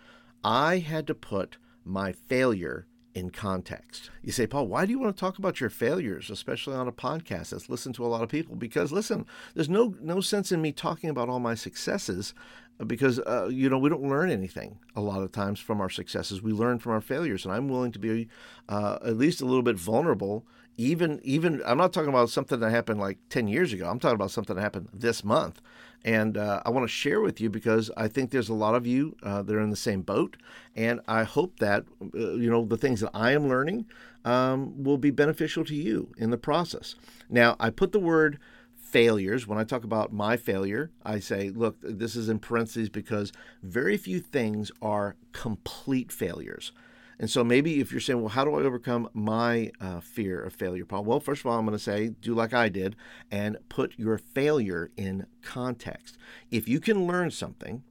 I 0.44 0.80
had 0.80 1.08
to 1.08 1.16
put 1.16 1.58
my 1.86 2.12
failure 2.12 2.88
in 3.14 3.30
context. 3.30 4.10
You 4.24 4.32
say, 4.32 4.48
Paul, 4.48 4.68
why 4.68 4.86
do 4.86 4.92
you 4.92 5.00
want 5.00 5.16
to 5.16 5.20
talk 5.20 5.38
about 5.38 5.62
your 5.62 5.70
failures, 5.70 6.30
especially 6.30 6.76
on 6.76 6.88
a 6.88 6.92
podcast 6.92 7.50
that's 7.50 7.70
listened 7.70 7.96
to 7.96 8.06
a 8.06 8.08
lot 8.08 8.24
of 8.24 8.30
people? 8.30 8.56
Because 8.56 8.92
listen, 8.92 9.26
there's 9.54 9.70
no 9.70 9.96
no 10.02 10.20
sense 10.20 10.52
in 10.52 10.62
me 10.62 10.72
talking 10.72 11.10
about 11.10 11.30
all 11.30 11.40
my 11.40 11.56
successes 11.56 12.34
because 12.86 13.20
uh, 13.20 13.48
you 13.52 13.70
know 13.70 13.78
we 13.78 13.90
don't 13.90 14.04
learn 14.04 14.30
anything 14.30 14.80
a 14.96 15.02
lot 15.02 15.22
of 15.22 15.32
times 15.32 15.60
from 15.60 15.82
our 15.82 15.90
successes. 15.90 16.42
We 16.42 16.52
learn 16.52 16.80
from 16.80 16.94
our 16.94 17.02
failures, 17.02 17.46
and 17.46 17.54
I'm 17.54 17.68
willing 17.68 17.92
to 17.92 18.00
be 18.00 18.28
uh, 18.70 18.98
at 19.04 19.18
least 19.18 19.42
a 19.42 19.46
little 19.46 19.62
bit 19.62 19.78
vulnerable. 19.78 20.46
Even 20.78 21.20
even 21.24 21.62
I'm 21.66 21.78
not 21.78 21.94
talking 21.94 22.10
about 22.10 22.30
something 22.30 22.60
that 22.60 22.72
happened 22.72 23.00
like 23.00 23.20
10 23.30 23.48
years 23.48 23.74
ago. 23.74 23.90
I'm 23.90 24.00
talking 24.00 24.16
about 24.16 24.32
something 24.32 24.56
that 24.56 24.62
happened 24.62 24.90
this 24.92 25.24
month, 25.24 25.62
and 26.04 26.36
uh, 26.36 26.62
I 26.66 26.72
want 26.72 26.84
to 26.84 26.88
share 26.88 27.22
with 27.22 27.40
you 27.40 27.50
because 27.50 27.92
I 27.96 28.08
think 28.08 28.32
there's 28.32 28.50
a 28.50 28.56
lot 28.56 28.74
of 28.74 28.88
you 28.88 29.16
uh, 29.22 29.44
that 29.44 29.56
are 29.56 29.62
in 29.62 29.70
the 29.70 29.76
same 29.76 30.02
boat, 30.02 30.38
and 30.76 31.00
I 31.08 31.24
hope 31.24 31.60
that 31.60 31.86
uh, 32.02 32.34
you 32.34 32.50
know 32.50 32.66
the 32.66 32.78
things 32.78 33.02
that 33.02 33.12
I 33.14 33.32
am 33.32 33.48
learning 33.48 33.86
um, 34.26 34.84
will 34.84 34.98
be 34.98 35.12
beneficial 35.12 35.64
to 35.66 35.76
you 35.76 36.12
in 36.18 36.32
the 36.32 36.38
process. 36.38 36.96
Now 37.30 37.56
I 37.60 37.70
put 37.70 37.92
the 37.92 38.00
word 38.00 38.40
failures. 38.94 39.48
When 39.48 39.58
I 39.58 39.64
talk 39.64 39.84
about 39.84 40.14
my 40.14 40.38
failure, 40.38 40.92
I 41.04 41.20
say, 41.20 41.50
look, 41.50 41.78
this 41.82 42.16
is 42.16 42.30
in 42.30 42.38
parentheses 42.38 42.90
because 42.90 43.34
very 43.64 43.98
few 43.98 44.20
things 44.20 44.72
are 44.84 45.16
complete 45.32 46.12
failures. 46.12 46.72
And 47.18 47.28
so 47.28 47.44
maybe 47.44 47.80
if 47.80 47.92
you're 47.92 48.00
saying, 48.02 48.22
well, 48.22 48.30
how 48.30 48.46
do 48.46 48.54
I 48.54 48.62
overcome 48.62 49.10
my 49.12 49.72
uh, 49.82 50.00
fear 50.00 50.40
of 50.40 50.54
failure, 50.54 50.86
Paul? 50.86 51.06
Well, 51.06 51.20
first 51.20 51.42
of 51.42 51.48
all, 51.48 51.58
I'm 51.58 51.66
going 51.66 51.76
to 51.76 51.84
say, 51.84 52.10
do 52.10 52.36
like 52.36 52.54
I 52.54 52.70
did 52.70 52.96
and 53.32 53.58
put 53.68 53.98
your 53.98 54.20
failure 54.20 54.92
in 54.96 55.26
context. 55.42 56.16
If 56.52 56.68
you 56.68 56.80
can 56.80 57.08
learn 57.08 57.32
something 57.32 57.84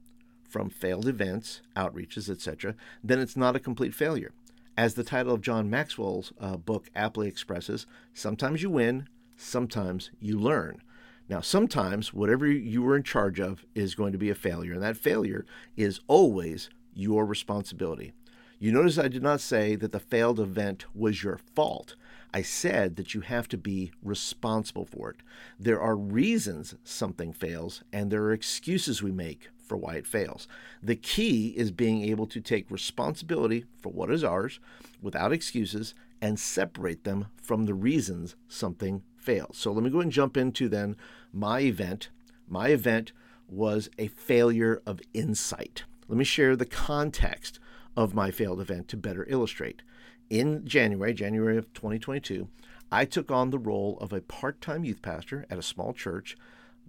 from 0.47 0.69
failed 0.69 1.07
events, 1.07 1.61
outreaches, 1.75 2.29
etc., 2.29 2.75
then 3.03 3.19
it's 3.19 3.35
not 3.35 3.57
a 3.57 3.59
complete 3.59 3.93
failure. 3.93 4.31
As 4.77 4.93
the 4.93 5.03
title 5.03 5.33
of 5.33 5.41
John 5.41 5.69
Maxwell's 5.69 6.31
uh, 6.39 6.55
book 6.55 6.89
aptly 6.95 7.27
expresses, 7.27 7.87
sometimes 8.13 8.61
you 8.61 8.69
win, 8.69 9.09
sometimes 9.35 10.09
you 10.21 10.39
learn. 10.39 10.81
Now, 11.29 11.39
sometimes 11.39 12.13
whatever 12.13 12.45
you 12.45 12.81
were 12.81 12.95
in 12.95 13.03
charge 13.03 13.39
of 13.39 13.65
is 13.73 13.95
going 13.95 14.11
to 14.11 14.17
be 14.17 14.29
a 14.29 14.35
failure, 14.35 14.73
and 14.73 14.83
that 14.83 14.97
failure 14.97 15.45
is 15.77 16.01
always 16.07 16.69
your 16.93 17.25
responsibility. 17.25 18.13
You 18.59 18.71
notice 18.71 18.97
I 18.97 19.07
did 19.07 19.23
not 19.23 19.41
say 19.41 19.75
that 19.75 19.91
the 19.91 19.99
failed 19.99 20.39
event 20.39 20.85
was 20.93 21.23
your 21.23 21.37
fault. 21.37 21.95
I 22.33 22.41
said 22.41 22.95
that 22.95 23.13
you 23.13 23.21
have 23.21 23.47
to 23.49 23.57
be 23.57 23.91
responsible 24.01 24.85
for 24.85 25.11
it. 25.11 25.17
There 25.59 25.81
are 25.81 25.95
reasons 25.95 26.75
something 26.83 27.33
fails, 27.33 27.83
and 27.91 28.09
there 28.09 28.23
are 28.23 28.33
excuses 28.33 29.03
we 29.03 29.11
make 29.11 29.49
for 29.65 29.77
why 29.77 29.95
it 29.95 30.07
fails. 30.07 30.47
The 30.81 30.95
key 30.95 31.53
is 31.57 31.71
being 31.71 32.03
able 32.03 32.27
to 32.27 32.41
take 32.41 32.69
responsibility 32.69 33.65
for 33.81 33.89
what 33.91 34.11
is 34.11 34.23
ours 34.23 34.59
without 35.01 35.33
excuses 35.33 35.93
and 36.21 36.39
separate 36.39 37.03
them 37.03 37.27
from 37.41 37.65
the 37.65 37.73
reasons 37.73 38.35
something 38.47 39.03
fails. 39.23 39.57
So 39.57 39.71
let 39.71 39.83
me 39.83 39.89
go 39.89 40.01
and 40.01 40.11
jump 40.11 40.37
into 40.37 40.67
then 40.69 40.95
my 41.31 41.61
event. 41.61 42.09
My 42.47 42.69
event 42.69 43.11
was 43.47 43.89
a 43.97 44.07
failure 44.07 44.81
of 44.85 45.01
insight. 45.13 45.83
Let 46.07 46.17
me 46.17 46.25
share 46.25 46.55
the 46.55 46.65
context 46.65 47.59
of 47.95 48.13
my 48.13 48.31
failed 48.31 48.59
event 48.59 48.87
to 48.89 48.97
better 48.97 49.25
illustrate. 49.29 49.81
In 50.29 50.65
January, 50.65 51.13
January 51.13 51.57
of 51.57 51.71
2022, 51.73 52.47
I 52.91 53.05
took 53.05 53.31
on 53.31 53.49
the 53.49 53.59
role 53.59 53.97
of 54.01 54.13
a 54.13 54.21
part 54.21 54.61
time 54.61 54.83
youth 54.83 55.01
pastor 55.01 55.45
at 55.49 55.57
a 55.57 55.63
small 55.63 55.93
church 55.93 56.35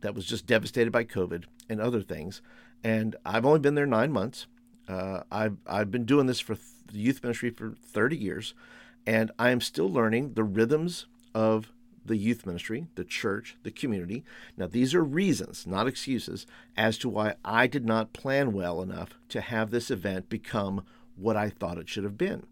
that 0.00 0.14
was 0.14 0.26
just 0.26 0.46
devastated 0.46 0.90
by 0.90 1.04
COVID 1.04 1.44
and 1.68 1.80
other 1.80 2.02
things. 2.02 2.42
And 2.82 3.16
I've 3.24 3.46
only 3.46 3.60
been 3.60 3.74
there 3.74 3.86
nine 3.86 4.12
months. 4.12 4.46
Uh, 4.88 5.22
I've, 5.30 5.56
I've 5.66 5.90
been 5.90 6.04
doing 6.04 6.26
this 6.26 6.40
for 6.40 6.54
th- 6.54 6.66
youth 6.92 7.22
ministry 7.22 7.50
for 7.50 7.74
30 7.82 8.16
years, 8.16 8.54
and 9.06 9.30
I 9.38 9.50
am 9.50 9.62
still 9.62 9.90
learning 9.90 10.34
the 10.34 10.44
rhythms 10.44 11.06
of 11.34 11.72
the 12.04 12.16
youth 12.16 12.46
ministry, 12.46 12.86
the 12.94 13.04
church, 13.04 13.56
the 13.62 13.70
community. 13.70 14.24
Now, 14.56 14.66
these 14.66 14.94
are 14.94 15.04
reasons, 15.04 15.66
not 15.66 15.86
excuses, 15.86 16.46
as 16.76 16.98
to 16.98 17.08
why 17.08 17.34
I 17.44 17.66
did 17.66 17.84
not 17.84 18.12
plan 18.12 18.52
well 18.52 18.82
enough 18.82 19.10
to 19.30 19.40
have 19.40 19.70
this 19.70 19.90
event 19.90 20.28
become 20.28 20.84
what 21.16 21.36
I 21.36 21.50
thought 21.50 21.78
it 21.78 21.88
should 21.88 22.04
have 22.04 22.18
been. 22.18 22.46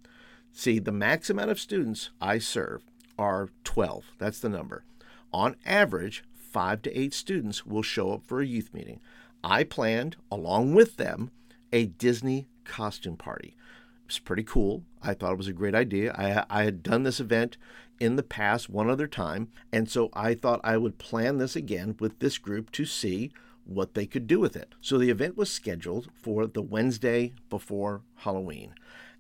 See, 0.52 0.78
the 0.78 0.92
max 0.92 1.30
amount 1.30 1.50
of 1.50 1.60
students 1.60 2.10
I 2.20 2.38
serve 2.38 2.82
are 3.18 3.48
12. 3.64 4.12
That's 4.18 4.40
the 4.40 4.48
number. 4.48 4.84
On 5.32 5.56
average, 5.64 6.24
five 6.34 6.82
to 6.82 6.98
eight 6.98 7.14
students 7.14 7.64
will 7.64 7.82
show 7.82 8.12
up 8.12 8.22
for 8.26 8.40
a 8.40 8.46
youth 8.46 8.72
meeting. 8.74 9.00
I 9.42 9.64
planned, 9.64 10.16
along 10.30 10.74
with 10.74 10.96
them, 10.96 11.30
a 11.72 11.86
Disney 11.86 12.46
costume 12.64 13.16
party. 13.16 13.56
It's 14.06 14.18
pretty 14.18 14.42
cool. 14.42 14.84
I 15.02 15.14
thought 15.14 15.32
it 15.32 15.38
was 15.38 15.48
a 15.48 15.54
great 15.54 15.74
idea. 15.74 16.12
I, 16.12 16.44
I 16.50 16.64
had 16.64 16.82
done 16.82 17.02
this 17.02 17.18
event 17.18 17.56
in 18.00 18.16
the 18.16 18.22
past 18.22 18.68
one 18.68 18.90
other 18.90 19.06
time, 19.06 19.48
and 19.72 19.88
so 19.88 20.10
I 20.12 20.34
thought 20.34 20.60
I 20.64 20.76
would 20.76 20.98
plan 20.98 21.38
this 21.38 21.56
again 21.56 21.96
with 22.00 22.18
this 22.18 22.38
group 22.38 22.70
to 22.72 22.84
see 22.84 23.32
what 23.64 23.94
they 23.94 24.06
could 24.06 24.26
do 24.26 24.40
with 24.40 24.56
it. 24.56 24.74
So 24.80 24.98
the 24.98 25.10
event 25.10 25.36
was 25.36 25.50
scheduled 25.50 26.08
for 26.14 26.46
the 26.46 26.62
Wednesday 26.62 27.34
before 27.48 28.02
Halloween. 28.16 28.74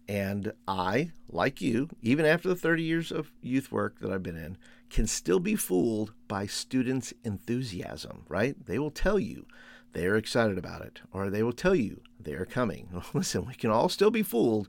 And 0.08 0.52
I, 0.66 1.12
like 1.28 1.60
you, 1.60 1.88
even 2.02 2.26
after 2.26 2.48
the 2.48 2.56
30 2.56 2.82
years 2.82 3.12
of 3.12 3.32
youth 3.40 3.70
work 3.70 4.00
that 4.00 4.10
I've 4.10 4.22
been 4.22 4.36
in, 4.36 4.56
can 4.90 5.06
still 5.06 5.40
be 5.40 5.54
fooled 5.54 6.12
by 6.28 6.46
students' 6.46 7.14
enthusiasm, 7.24 8.24
right? 8.28 8.56
They 8.66 8.78
will 8.78 8.90
tell 8.90 9.18
you 9.18 9.46
they're 9.92 10.16
excited 10.16 10.58
about 10.58 10.82
it, 10.82 11.00
or 11.12 11.30
they 11.30 11.42
will 11.42 11.52
tell 11.52 11.74
you 11.74 12.00
they're 12.18 12.44
coming. 12.44 13.02
Listen, 13.14 13.46
we 13.46 13.54
can 13.54 13.70
all 13.70 13.88
still 13.88 14.10
be 14.10 14.22
fooled 14.22 14.68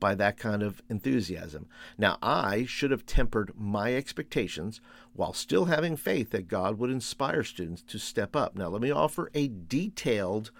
by 0.00 0.14
that 0.14 0.36
kind 0.36 0.62
of 0.62 0.82
enthusiasm. 0.88 1.66
Now, 1.96 2.18
I 2.22 2.64
should 2.64 2.90
have 2.90 3.06
tempered 3.06 3.52
my 3.56 3.94
expectations 3.94 4.80
while 5.12 5.32
still 5.32 5.66
having 5.66 5.96
faith 5.96 6.30
that 6.30 6.48
God 6.48 6.78
would 6.78 6.90
inspire 6.90 7.42
students 7.42 7.82
to 7.82 7.98
step 7.98 8.36
up. 8.36 8.56
Now, 8.56 8.68
let 8.68 8.82
me 8.82 8.90
offer 8.90 9.30
a 9.34 9.48
detailed 9.48 10.50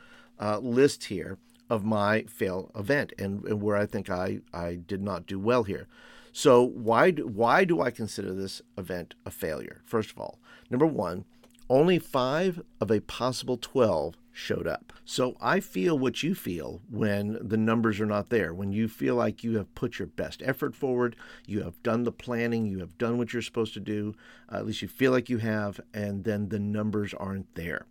uh, 0.41 0.59
list 0.59 1.05
here 1.05 1.39
of 1.71 1.85
my 1.85 2.23
fail 2.23 2.71
event 2.77 3.13
and, 3.19 3.45
and 3.45 3.63
where 3.63 3.77
I 3.77 3.87
think 3.87 4.11
I, 4.11 4.41
I 4.53 4.75
did 4.75 5.03
not 5.03 5.27
do 5.27 5.39
well 5.39 5.65
here. 5.65 5.89
So, 6.33 6.63
why 6.63 7.13
do, 7.13 7.27
why 7.27 7.65
do 7.65 7.81
I 7.81 7.91
consider 7.91 8.35
this 8.35 8.61
event 8.77 9.15
a 9.25 9.31
failure? 9.31 9.83
First 9.85 10.11
of 10.11 10.19
all, 10.19 10.39
number 10.69 10.87
one, 10.87 11.25
only 11.71 11.99
five 11.99 12.61
of 12.81 12.91
a 12.91 13.01
possible 13.01 13.57
12 13.57 14.17
showed 14.35 14.67
up. 14.67 14.93
So 15.05 15.37
I 15.41 15.61
feel 15.61 15.97
what 15.97 16.25
you 16.25 16.35
feel 16.35 16.83
when 16.91 17.39
the 17.41 17.57
numbers 17.57 18.01
are 18.01 18.07
not 18.07 18.31
there, 18.31 18.53
when 18.53 18.73
you 18.73 18.89
feel 18.89 19.15
like 19.15 19.45
you 19.45 19.57
have 19.57 19.73
put 19.77 19.99
your 19.99 20.09
best 20.09 20.43
effort 20.45 20.75
forward, 20.75 21.15
you 21.47 21.63
have 21.63 21.81
done 21.85 22.03
the 22.03 22.13
planning, 22.13 22.67
you 22.67 22.81
have 22.81 22.99
done 22.99 23.17
what 23.17 23.33
you're 23.33 23.43
supposed 23.43 23.75
to 23.75 23.81
do, 23.81 24.15
uh, 24.53 24.57
at 24.57 24.67
least 24.67 24.83
you 24.83 24.89
feel 24.89 25.13
like 25.13 25.31
you 25.31 25.39
have, 25.39 25.81
and 25.95 26.25
then 26.25 26.49
the 26.49 26.59
numbers 26.59 27.15
aren't 27.15 27.55
there. 27.55 27.87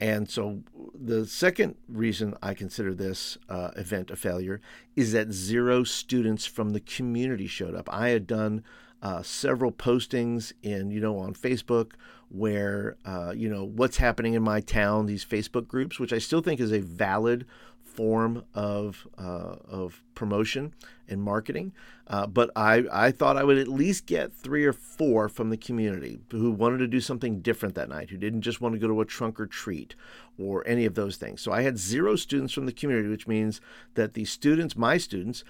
And 0.00 0.28
so 0.28 0.64
the 0.92 1.24
second 1.26 1.76
reason 1.88 2.34
I 2.42 2.54
consider 2.54 2.92
this 2.92 3.38
uh, 3.48 3.70
event 3.76 4.10
a 4.10 4.16
failure 4.16 4.60
is 4.96 5.12
that 5.12 5.32
zero 5.32 5.84
students 5.84 6.44
from 6.44 6.70
the 6.70 6.80
community 6.80 7.46
showed 7.46 7.76
up. 7.76 7.88
I 7.92 8.08
had 8.08 8.26
done 8.26 8.64
uh, 9.04 9.22
several 9.22 9.70
postings 9.70 10.52
in, 10.62 10.90
you 10.90 10.98
know, 10.98 11.18
on 11.18 11.34
Facebook 11.34 11.92
where, 12.30 12.96
uh, 13.04 13.32
you 13.36 13.48
know, 13.48 13.62
what's 13.62 13.98
happening 13.98 14.32
in 14.32 14.42
my 14.42 14.60
town, 14.60 15.06
these 15.06 15.24
Facebook 15.24 15.68
groups, 15.68 16.00
which 16.00 16.12
I 16.12 16.18
still 16.18 16.40
think 16.40 16.58
is 16.58 16.72
a 16.72 16.80
valid 16.80 17.46
form 17.84 18.44
of 18.54 19.06
uh, 19.18 19.56
of 19.68 20.02
promotion 20.14 20.74
and 21.06 21.22
marketing. 21.22 21.72
Uh, 22.06 22.26
but 22.26 22.50
I, 22.56 22.84
I 22.90 23.10
thought 23.10 23.36
I 23.36 23.44
would 23.44 23.58
at 23.58 23.68
least 23.68 24.06
get 24.06 24.32
three 24.32 24.64
or 24.64 24.72
four 24.72 25.28
from 25.28 25.50
the 25.50 25.56
community 25.56 26.18
who 26.30 26.50
wanted 26.50 26.78
to 26.78 26.86
do 26.86 27.00
something 27.00 27.40
different 27.40 27.74
that 27.76 27.88
night, 27.88 28.10
who 28.10 28.16
didn't 28.16 28.42
just 28.42 28.60
want 28.60 28.74
to 28.74 28.78
go 28.78 28.88
to 28.88 29.00
a 29.00 29.04
trunk 29.04 29.38
or 29.38 29.46
treat 29.46 29.94
or 30.38 30.66
any 30.66 30.84
of 30.84 30.94
those 30.94 31.16
things. 31.16 31.40
So 31.40 31.52
I 31.52 31.62
had 31.62 31.78
zero 31.78 32.16
students 32.16 32.52
from 32.52 32.66
the 32.66 32.72
community, 32.72 33.08
which 33.08 33.28
means 33.28 33.60
that 33.94 34.14
the 34.14 34.24
students, 34.24 34.76
my 34.76 34.98
students, 34.98 35.44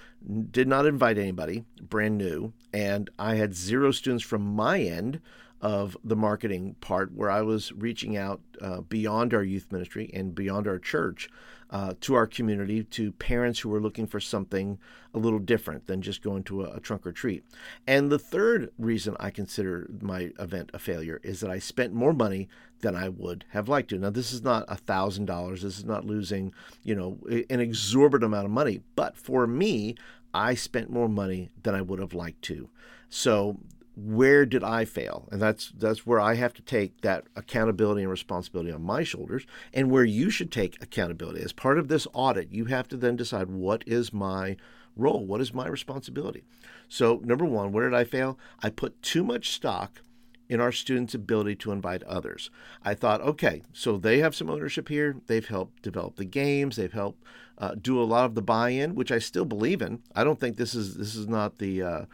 did 0.51 0.69
not 0.69 0.87
invite 0.87 1.19
anybody 1.19 1.65
brand 1.81 2.19
new, 2.19 2.53
and 2.73 3.11
I 3.19 3.37
had 3.37 3.55
zero 3.55 3.91
students 3.91 4.25
from 4.25 4.43
my 4.43 4.81
end 4.81 5.21
of 5.65 5.97
the 6.05 6.15
marketing 6.15 6.77
part 6.83 7.11
where 7.15 7.31
I 7.31 7.41
was 7.41 7.73
reaching 7.73 8.19
out 8.19 8.43
uh, 8.61 8.83
beyond 8.83 9.33
our 9.33 9.43
youth 9.43 9.73
ministry 9.73 10.11
and 10.13 10.35
beyond 10.35 10.69
our 10.69 10.79
church 10.79 11.31
uh, 11.71 11.95
to 12.03 12.13
our 12.13 12.27
community, 12.27 12.85
to 12.85 13.13
parents 13.13 13.61
who 13.61 13.71
were 13.71 13.81
looking 13.81 14.07
for 14.07 14.21
something 14.21 14.79
a 15.15 15.19
little 15.19 15.39
different 15.39 15.87
than 15.87 16.03
just 16.03 16.23
going 16.23 16.43
to 16.45 16.65
a, 16.65 16.75
a 16.75 16.81
trunk 16.81 17.07
or 17.07 17.13
treat. 17.13 17.47
And 17.87 18.13
the 18.13 18.19
third 18.19 18.73
reason 18.79 19.17
I 19.19 19.31
consider 19.31 19.89
my 20.03 20.33
event 20.39 20.71
a 20.75 20.79
failure 20.79 21.19
is 21.23 21.41
that 21.41 21.51
I 21.51 21.61
spent 21.61 21.95
more 21.95 22.13
money 22.13 22.47
than 22.83 22.95
I 22.95 23.09
would 23.09 23.47
have 23.49 23.67
liked 23.67 23.89
to. 23.89 23.99
Now, 23.99 24.11
this 24.11 24.35
is 24.35 24.43
not 24.43 24.67
a 24.69 24.77
thousand 24.77 25.25
dollars. 25.25 25.63
This 25.63 25.79
is 25.79 25.87
not 25.87 26.05
losing, 26.05 26.53
you 26.83 26.95
know, 26.95 27.19
an 27.49 27.61
exorbitant 27.61 28.27
amount 28.27 28.45
of 28.45 28.51
money. 28.53 28.83
But 28.97 29.17
for 29.17 29.47
me, 29.47 29.95
I 30.35 30.55
spent 30.57 30.91
more 30.91 31.09
money 31.09 31.49
than 31.63 31.75
I 31.75 31.81
would 31.81 32.01
have 32.01 32.13
liked 32.13 32.43
to. 32.43 32.69
So 33.09 33.59
where 33.97 34.45
did 34.45 34.65
I 34.65 34.85
fail? 34.85 35.29
And 35.31 35.41
that's 35.41 35.73
that's 35.77 36.07
where 36.07 36.21
I 36.21 36.35
have 36.35 36.53
to 36.55 36.63
take 36.63 37.01
that 37.03 37.25
accountability 37.37 38.03
and 38.03 38.11
responsibility 38.11 38.73
on 38.73 38.83
my 38.83 39.05
shoulders 39.05 39.47
and 39.73 39.91
where 39.91 40.05
you 40.05 40.31
should 40.31 40.51
take 40.51 40.83
accountability. 40.83 41.43
As 41.43 41.53
part 41.53 41.79
of 41.79 41.89
this 41.89 42.07
audit, 42.13 42.51
you 42.51 42.67
have 42.67 42.89
to 42.89 42.97
then 42.97 43.17
decide 43.17 43.51
what 43.51 43.85
is 43.87 44.13
my 44.13 44.57
role? 44.97 45.25
What 45.25 45.41
is 45.41 45.55
my 45.55 45.67
responsibility? 45.67 46.43
So, 46.89 47.21
number 47.25 47.45
one, 47.45 47.73
where 47.73 47.89
did 47.89 47.97
I 47.97 48.05
fail? 48.05 48.39
I 48.63 48.71
put 48.71 49.01
too 49.03 49.25
much 49.25 49.51
stock 49.51 50.03
in 50.49 50.61
our 50.61 50.73
students' 50.73 51.15
ability 51.15 51.57
to 51.57 51.73
invite 51.73 52.03
others. 52.03 52.51
I 52.83 52.95
thought, 52.95 53.21
okay, 53.23 53.63
so 53.73 53.97
they 53.97 54.19
have 54.19 54.35
some 54.35 54.51
ownership 54.51 54.89
here. 54.89 55.17
They've 55.27 55.47
helped 55.47 55.83
develop 55.83 56.17
the 56.17 56.25
games. 56.25 56.77
They've 56.77 56.93
helped 56.93 57.25
uh, 57.57 57.75
do 57.81 58.01
a 58.01 58.05
lot 58.05 58.27
of 58.27 58.35
the 58.35 58.43
buy-in, 58.43 58.95
which 58.95 59.11
I 59.11 59.19
still 59.19 59.45
believe 59.45 59.81
in. 59.81 60.03
I 60.15 60.25
don't 60.25 60.39
think 60.39 60.57
this 60.57 60.75
is 60.75 60.97
this 60.97 61.15
is 61.15 61.29
not 61.29 61.59
the 61.59 61.83
uh, 61.83 62.05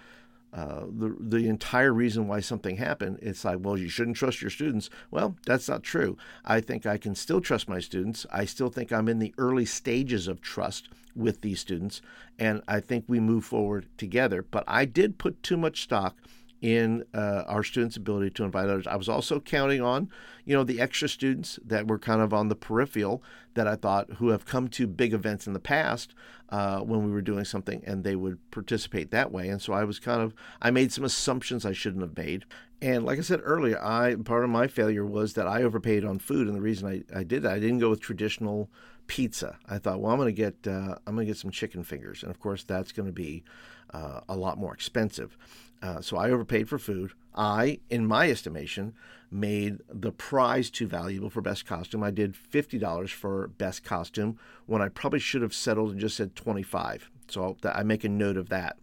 uh, 0.53 0.85
the 0.89 1.17
the 1.21 1.49
entire 1.49 1.93
reason 1.93 2.27
why 2.27 2.41
something 2.41 2.77
happened. 2.77 3.19
It's 3.23 3.45
like, 3.45 3.59
well, 3.61 3.79
you 3.79 3.89
shouldn't 3.89 4.17
trust 4.17 4.43
your 4.43 4.51
students. 4.51 4.91
Well, 5.11 5.37
that's 5.47 5.69
not 5.69 5.83
true. 5.83 6.17
I 6.45 6.61
think 6.61 6.87
I 6.87 6.97
can 6.97 7.15
still 7.15 7.41
trust 7.41 7.69
my 7.69 7.79
students. 7.79 8.27
I 8.33 8.45
still 8.45 8.69
think 8.69 8.93
I'm 8.93 9.09
in 9.09 9.21
the 9.21 9.35
early 9.39 9.65
stages 9.65 10.27
of 10.27 10.41
trust 10.41 10.89
with 11.15 11.41
these 11.41 11.61
students, 11.61 12.03
and 12.39 12.63
I 12.67 12.81
think 12.81 13.05
we 13.07 13.21
move 13.21 13.45
forward 13.45 13.87
together. 13.97 14.43
But 14.43 14.65
I 14.67 14.85
did 14.87 15.19
put 15.19 15.43
too 15.43 15.57
much 15.57 15.83
stock 15.83 16.17
in 16.61 17.05
uh, 17.15 17.45
our 17.47 17.63
students' 17.63 17.97
ability 17.97 18.31
to 18.31 18.45
invite 18.45 18.69
others. 18.69 18.87
I 18.87 18.97
was 18.97 19.09
also 19.09 19.41
counting 19.41 19.81
on, 19.81 20.11
you 20.45 20.55
know, 20.55 20.65
the 20.65 20.81
extra 20.81 21.09
students 21.09 21.59
that 21.65 21.87
were 21.87 21.99
kind 21.99 22.21
of 22.21 22.35
on 22.35 22.49
the 22.49 22.55
peripheral 22.55 23.23
that 23.55 23.67
I 23.67 23.77
thought 23.77 24.15
who 24.15 24.29
have 24.29 24.45
come 24.45 24.69
to 24.69 24.87
big 24.87 25.15
events 25.15 25.47
in 25.47 25.55
the 25.55 25.61
past 25.61 26.15
uh, 26.51 26.81
when 26.81 27.05
we 27.05 27.11
were 27.11 27.23
doing 27.23 27.45
something 27.45 27.83
and 27.87 28.05
they 28.05 28.17
would 28.17 28.39
participate 28.51 29.11
that 29.11 29.33
way. 29.33 29.49
And 29.49 29.63
so 29.63 29.73
I 29.73 29.85
was 29.85 29.99
kind 29.99 30.21
of 30.21 30.35
I 30.61 30.71
made 30.71 30.93
some 30.93 31.05
assumptions 31.05 31.65
I 31.65 31.73
shouldn't 31.73 32.03
have 32.03 32.17
made. 32.17 32.45
And 32.83 33.05
like 33.05 33.19
I 33.19 33.23
said 33.23 33.41
earlier, 33.43 33.83
I 33.83 34.17
part 34.17 34.45
of 34.45 34.51
my 34.51 34.67
failure 34.67 35.05
was 35.05 35.35
that 35.35 35.47
I 35.47 35.63
overpaid 35.63 36.05
on 36.05 36.19
food, 36.19 36.47
and 36.47 36.57
the 36.57 36.63
reason 36.63 36.89
I, 36.89 37.19
I 37.19 37.25
did 37.25 37.43
that, 37.43 37.53
I 37.53 37.59
didn't 37.59 37.79
go 37.79 37.91
with 37.91 38.01
traditional 38.01 38.71
pizza. 39.07 39.59
I 39.69 39.79
thought, 39.79 40.01
well, 40.01 40.13
I'm 40.13 40.19
going 40.19 40.35
to 40.35 40.43
get 40.43 40.67
uh, 40.67 40.97
I'm 41.07 41.15
going 41.15 41.27
to 41.27 41.31
get 41.31 41.37
some 41.37 41.51
chicken 41.51 41.85
fingers, 41.85 42.23
and 42.23 42.31
of 42.31 42.41
course 42.41 42.65
that's 42.65 42.93
going 42.93 43.07
to 43.07 43.13
be 43.13 43.45
uh, 43.93 44.21
a 44.29 44.37
lot 44.37 44.57
more 44.57 44.73
expensive. 44.73 45.37
Uh, 45.83 46.01
so 46.01 46.17
I 46.17 46.31
overpaid 46.31 46.69
for 46.69 46.79
food. 46.79 47.13
I, 47.35 47.79
in 47.89 48.07
my 48.07 48.31
estimation, 48.31 48.95
made 49.31 49.79
the 49.89 50.13
prize 50.13 50.71
too 50.71 50.87
valuable 50.87 51.31
for 51.31 51.41
best 51.41 51.65
costume. 51.65 52.03
I 52.03 52.11
did 52.11 52.35
$50 52.35 53.11
for 53.11 53.49
best 53.49 53.85
costume 53.85 54.39
when 54.67 54.83
I 54.83 54.89
probably 54.89 55.21
should 55.21 55.43
have 55.43 55.55
settled 55.55 55.93
and 55.93 56.01
just 56.01 56.17
said 56.17 56.35
25. 56.35 57.11
So 57.29 57.57
I 57.65 57.83
make 57.83 58.05
a 58.05 58.09
note 58.09 58.37
of 58.37 58.49
that. 58.49 58.77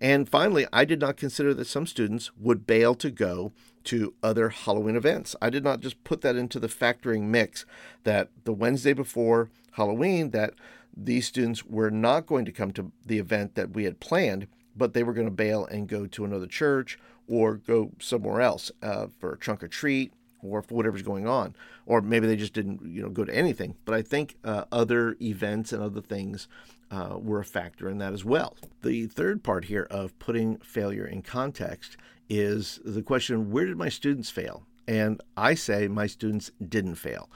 And 0.00 0.28
finally, 0.28 0.66
I 0.72 0.84
did 0.84 1.00
not 1.00 1.16
consider 1.16 1.52
that 1.54 1.66
some 1.66 1.86
students 1.86 2.30
would 2.38 2.66
bail 2.66 2.94
to 2.94 3.10
go 3.10 3.52
to 3.84 4.14
other 4.22 4.50
Halloween 4.50 4.96
events. 4.96 5.34
I 5.42 5.50
did 5.50 5.64
not 5.64 5.80
just 5.80 6.02
put 6.04 6.20
that 6.20 6.36
into 6.36 6.60
the 6.60 6.68
factoring 6.68 7.22
mix 7.22 7.66
that 8.04 8.30
the 8.44 8.52
Wednesday 8.52 8.92
before 8.92 9.50
Halloween 9.72 10.30
that 10.30 10.54
these 10.96 11.26
students 11.26 11.64
were 11.64 11.90
not 11.90 12.26
going 12.26 12.44
to 12.44 12.52
come 12.52 12.70
to 12.72 12.92
the 13.04 13.18
event 13.18 13.54
that 13.56 13.70
we 13.70 13.84
had 13.84 14.00
planned 14.00 14.46
but 14.78 14.94
they 14.94 15.02
were 15.02 15.12
going 15.12 15.26
to 15.26 15.32
bail 15.32 15.66
and 15.66 15.88
go 15.88 16.06
to 16.06 16.24
another 16.24 16.46
church 16.46 16.98
or 17.26 17.56
go 17.56 17.90
somewhere 17.98 18.40
else 18.40 18.70
uh, 18.82 19.08
for 19.18 19.32
a 19.32 19.38
trunk 19.38 19.62
or 19.62 19.68
treat 19.68 20.12
or 20.42 20.62
for 20.62 20.74
whatever's 20.74 21.02
going 21.02 21.26
on, 21.26 21.54
or 21.84 22.00
maybe 22.00 22.26
they 22.26 22.36
just 22.36 22.52
didn't, 22.52 22.80
you 22.84 23.02
know, 23.02 23.08
go 23.08 23.24
to 23.24 23.34
anything. 23.34 23.74
But 23.84 23.94
I 23.94 24.02
think 24.02 24.36
uh, 24.44 24.64
other 24.70 25.16
events 25.20 25.72
and 25.72 25.82
other 25.82 26.00
things 26.00 26.48
uh, 26.90 27.16
were 27.18 27.40
a 27.40 27.44
factor 27.44 27.88
in 27.88 27.98
that 27.98 28.12
as 28.12 28.24
well. 28.24 28.56
The 28.82 29.06
third 29.06 29.42
part 29.42 29.66
here 29.66 29.86
of 29.90 30.18
putting 30.18 30.58
failure 30.58 31.06
in 31.06 31.22
context 31.22 31.96
is 32.28 32.80
the 32.84 33.02
question: 33.02 33.50
Where 33.50 33.66
did 33.66 33.76
my 33.76 33.88
students 33.88 34.30
fail? 34.30 34.64
And 34.86 35.20
I 35.36 35.54
say 35.54 35.86
my 35.88 36.06
students 36.06 36.50
didn't 36.66 36.94
fail. 36.94 37.28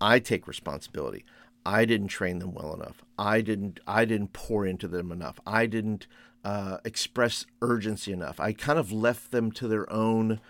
I 0.00 0.18
take 0.18 0.46
responsibility. 0.46 1.24
I 1.64 1.84
didn't 1.84 2.08
train 2.08 2.38
them 2.38 2.54
well 2.54 2.74
enough. 2.74 3.02
I 3.18 3.40
didn't. 3.40 3.80
I 3.86 4.04
didn't 4.04 4.32
pour 4.32 4.66
into 4.66 4.88
them 4.88 5.10
enough. 5.10 5.40
I 5.46 5.66
didn't 5.66 6.06
uh, 6.44 6.78
express 6.84 7.46
urgency 7.60 8.12
enough. 8.12 8.40
I 8.40 8.52
kind 8.52 8.78
of 8.78 8.92
left 8.92 9.30
them 9.30 9.52
to 9.52 9.68
their 9.68 9.90
own, 9.92 10.40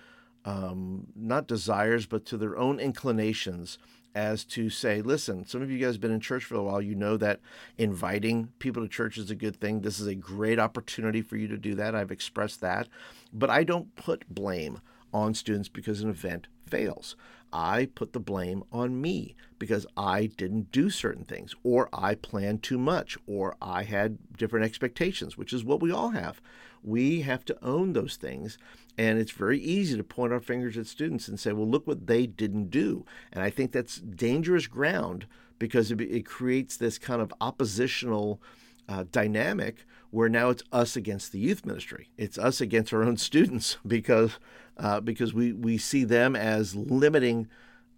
um, 0.45 1.09
not 1.15 1.47
desires, 1.47 2.07
but 2.07 2.25
to 2.27 2.37
their 2.37 2.57
own 2.57 2.81
inclinations 2.81 3.79
as 4.15 4.45
to 4.45 4.69
say, 4.69 5.01
listen, 5.01 5.47
some 5.47 5.63
of 5.63 5.71
you 5.71 5.79
guys 5.79 5.95
have 5.95 6.01
been 6.01 6.13
in 6.13 6.21
church 6.21 6.45
for 6.45 6.57
a 6.57 6.63
while. 6.63 6.83
You 6.83 6.95
know 6.95 7.17
that 7.17 7.41
inviting 7.79 8.53
people 8.59 8.83
to 8.83 8.89
church 8.89 9.17
is 9.17 9.31
a 9.31 9.35
good 9.35 9.59
thing. 9.59 9.81
This 9.81 9.99
is 9.99 10.07
a 10.07 10.15
great 10.15 10.59
opportunity 10.59 11.23
for 11.23 11.37
you 11.37 11.49
to 11.49 11.57
do 11.57 11.75
that. 11.77 11.95
I've 11.95 12.11
expressed 12.11 12.61
that. 12.61 12.89
But 13.33 13.49
I 13.49 13.65
don't 13.65 13.95
put 13.97 14.29
blame 14.29 14.81
on 15.13 15.35
students 15.35 15.69
because 15.69 16.01
an 16.01 16.11
event 16.11 16.49
fails. 16.67 17.17
I 17.53 17.89
put 17.95 18.13
the 18.13 18.21
blame 18.21 18.65
on 18.73 19.01
me 19.01 19.37
because 19.59 19.87
I 19.97 20.27
didn't 20.27 20.73
do 20.73 20.89
certain 20.89 21.25
things, 21.25 21.55
or 21.63 21.89
I 21.93 22.15
planned 22.15 22.63
too 22.63 22.79
much, 22.79 23.19
or 23.27 23.57
I 23.61 23.83
had 23.83 24.19
different 24.37 24.65
expectations, 24.65 25.37
which 25.37 25.53
is 25.53 25.63
what 25.63 25.81
we 25.81 25.93
all 25.93 26.11
have. 26.11 26.41
We 26.83 27.21
have 27.21 27.45
to 27.45 27.59
own 27.63 27.93
those 27.93 28.17
things. 28.17 28.59
And 28.99 29.19
it's 29.19 29.31
very 29.33 29.59
easy 29.59 29.97
to 29.97 30.05
point 30.05 30.33
our 30.33 30.41
fingers 30.41 30.77
at 30.77 30.87
students 30.87 31.29
and 31.29 31.39
say, 31.39 31.53
well, 31.53 31.69
look 31.69 31.87
what 31.87 32.07
they 32.07 32.27
didn't 32.27 32.71
do. 32.71 33.05
And 33.33 33.45
I 33.45 33.51
think 33.51 33.73
that's 33.73 33.97
dangerous 33.99 34.67
ground 34.67 35.27
because 35.59 35.91
it, 35.91 36.01
it 36.01 36.27
creates 36.27 36.77
this 36.77 36.99
kind 36.99 37.23
of 37.23 37.33
oppositional 37.41 38.41
uh, 38.89 39.05
dynamic 39.13 39.85
where 40.13 40.29
now 40.29 40.51
it's 40.51 40.63
us 40.71 40.95
against 40.95 41.33
the 41.33 41.39
youth 41.39 41.65
ministry. 41.65 42.11
It's 42.19 42.39
us 42.39 42.61
against 42.61 42.93
our 42.93 43.03
own 43.03 43.17
students 43.29 43.79
because 43.85 44.39
uh, 44.77 45.01
because 45.01 45.35
we, 45.35 45.53
we 45.53 45.79
see 45.79 46.05
them 46.05 46.37
as 46.37 46.75
limiting 46.77 47.49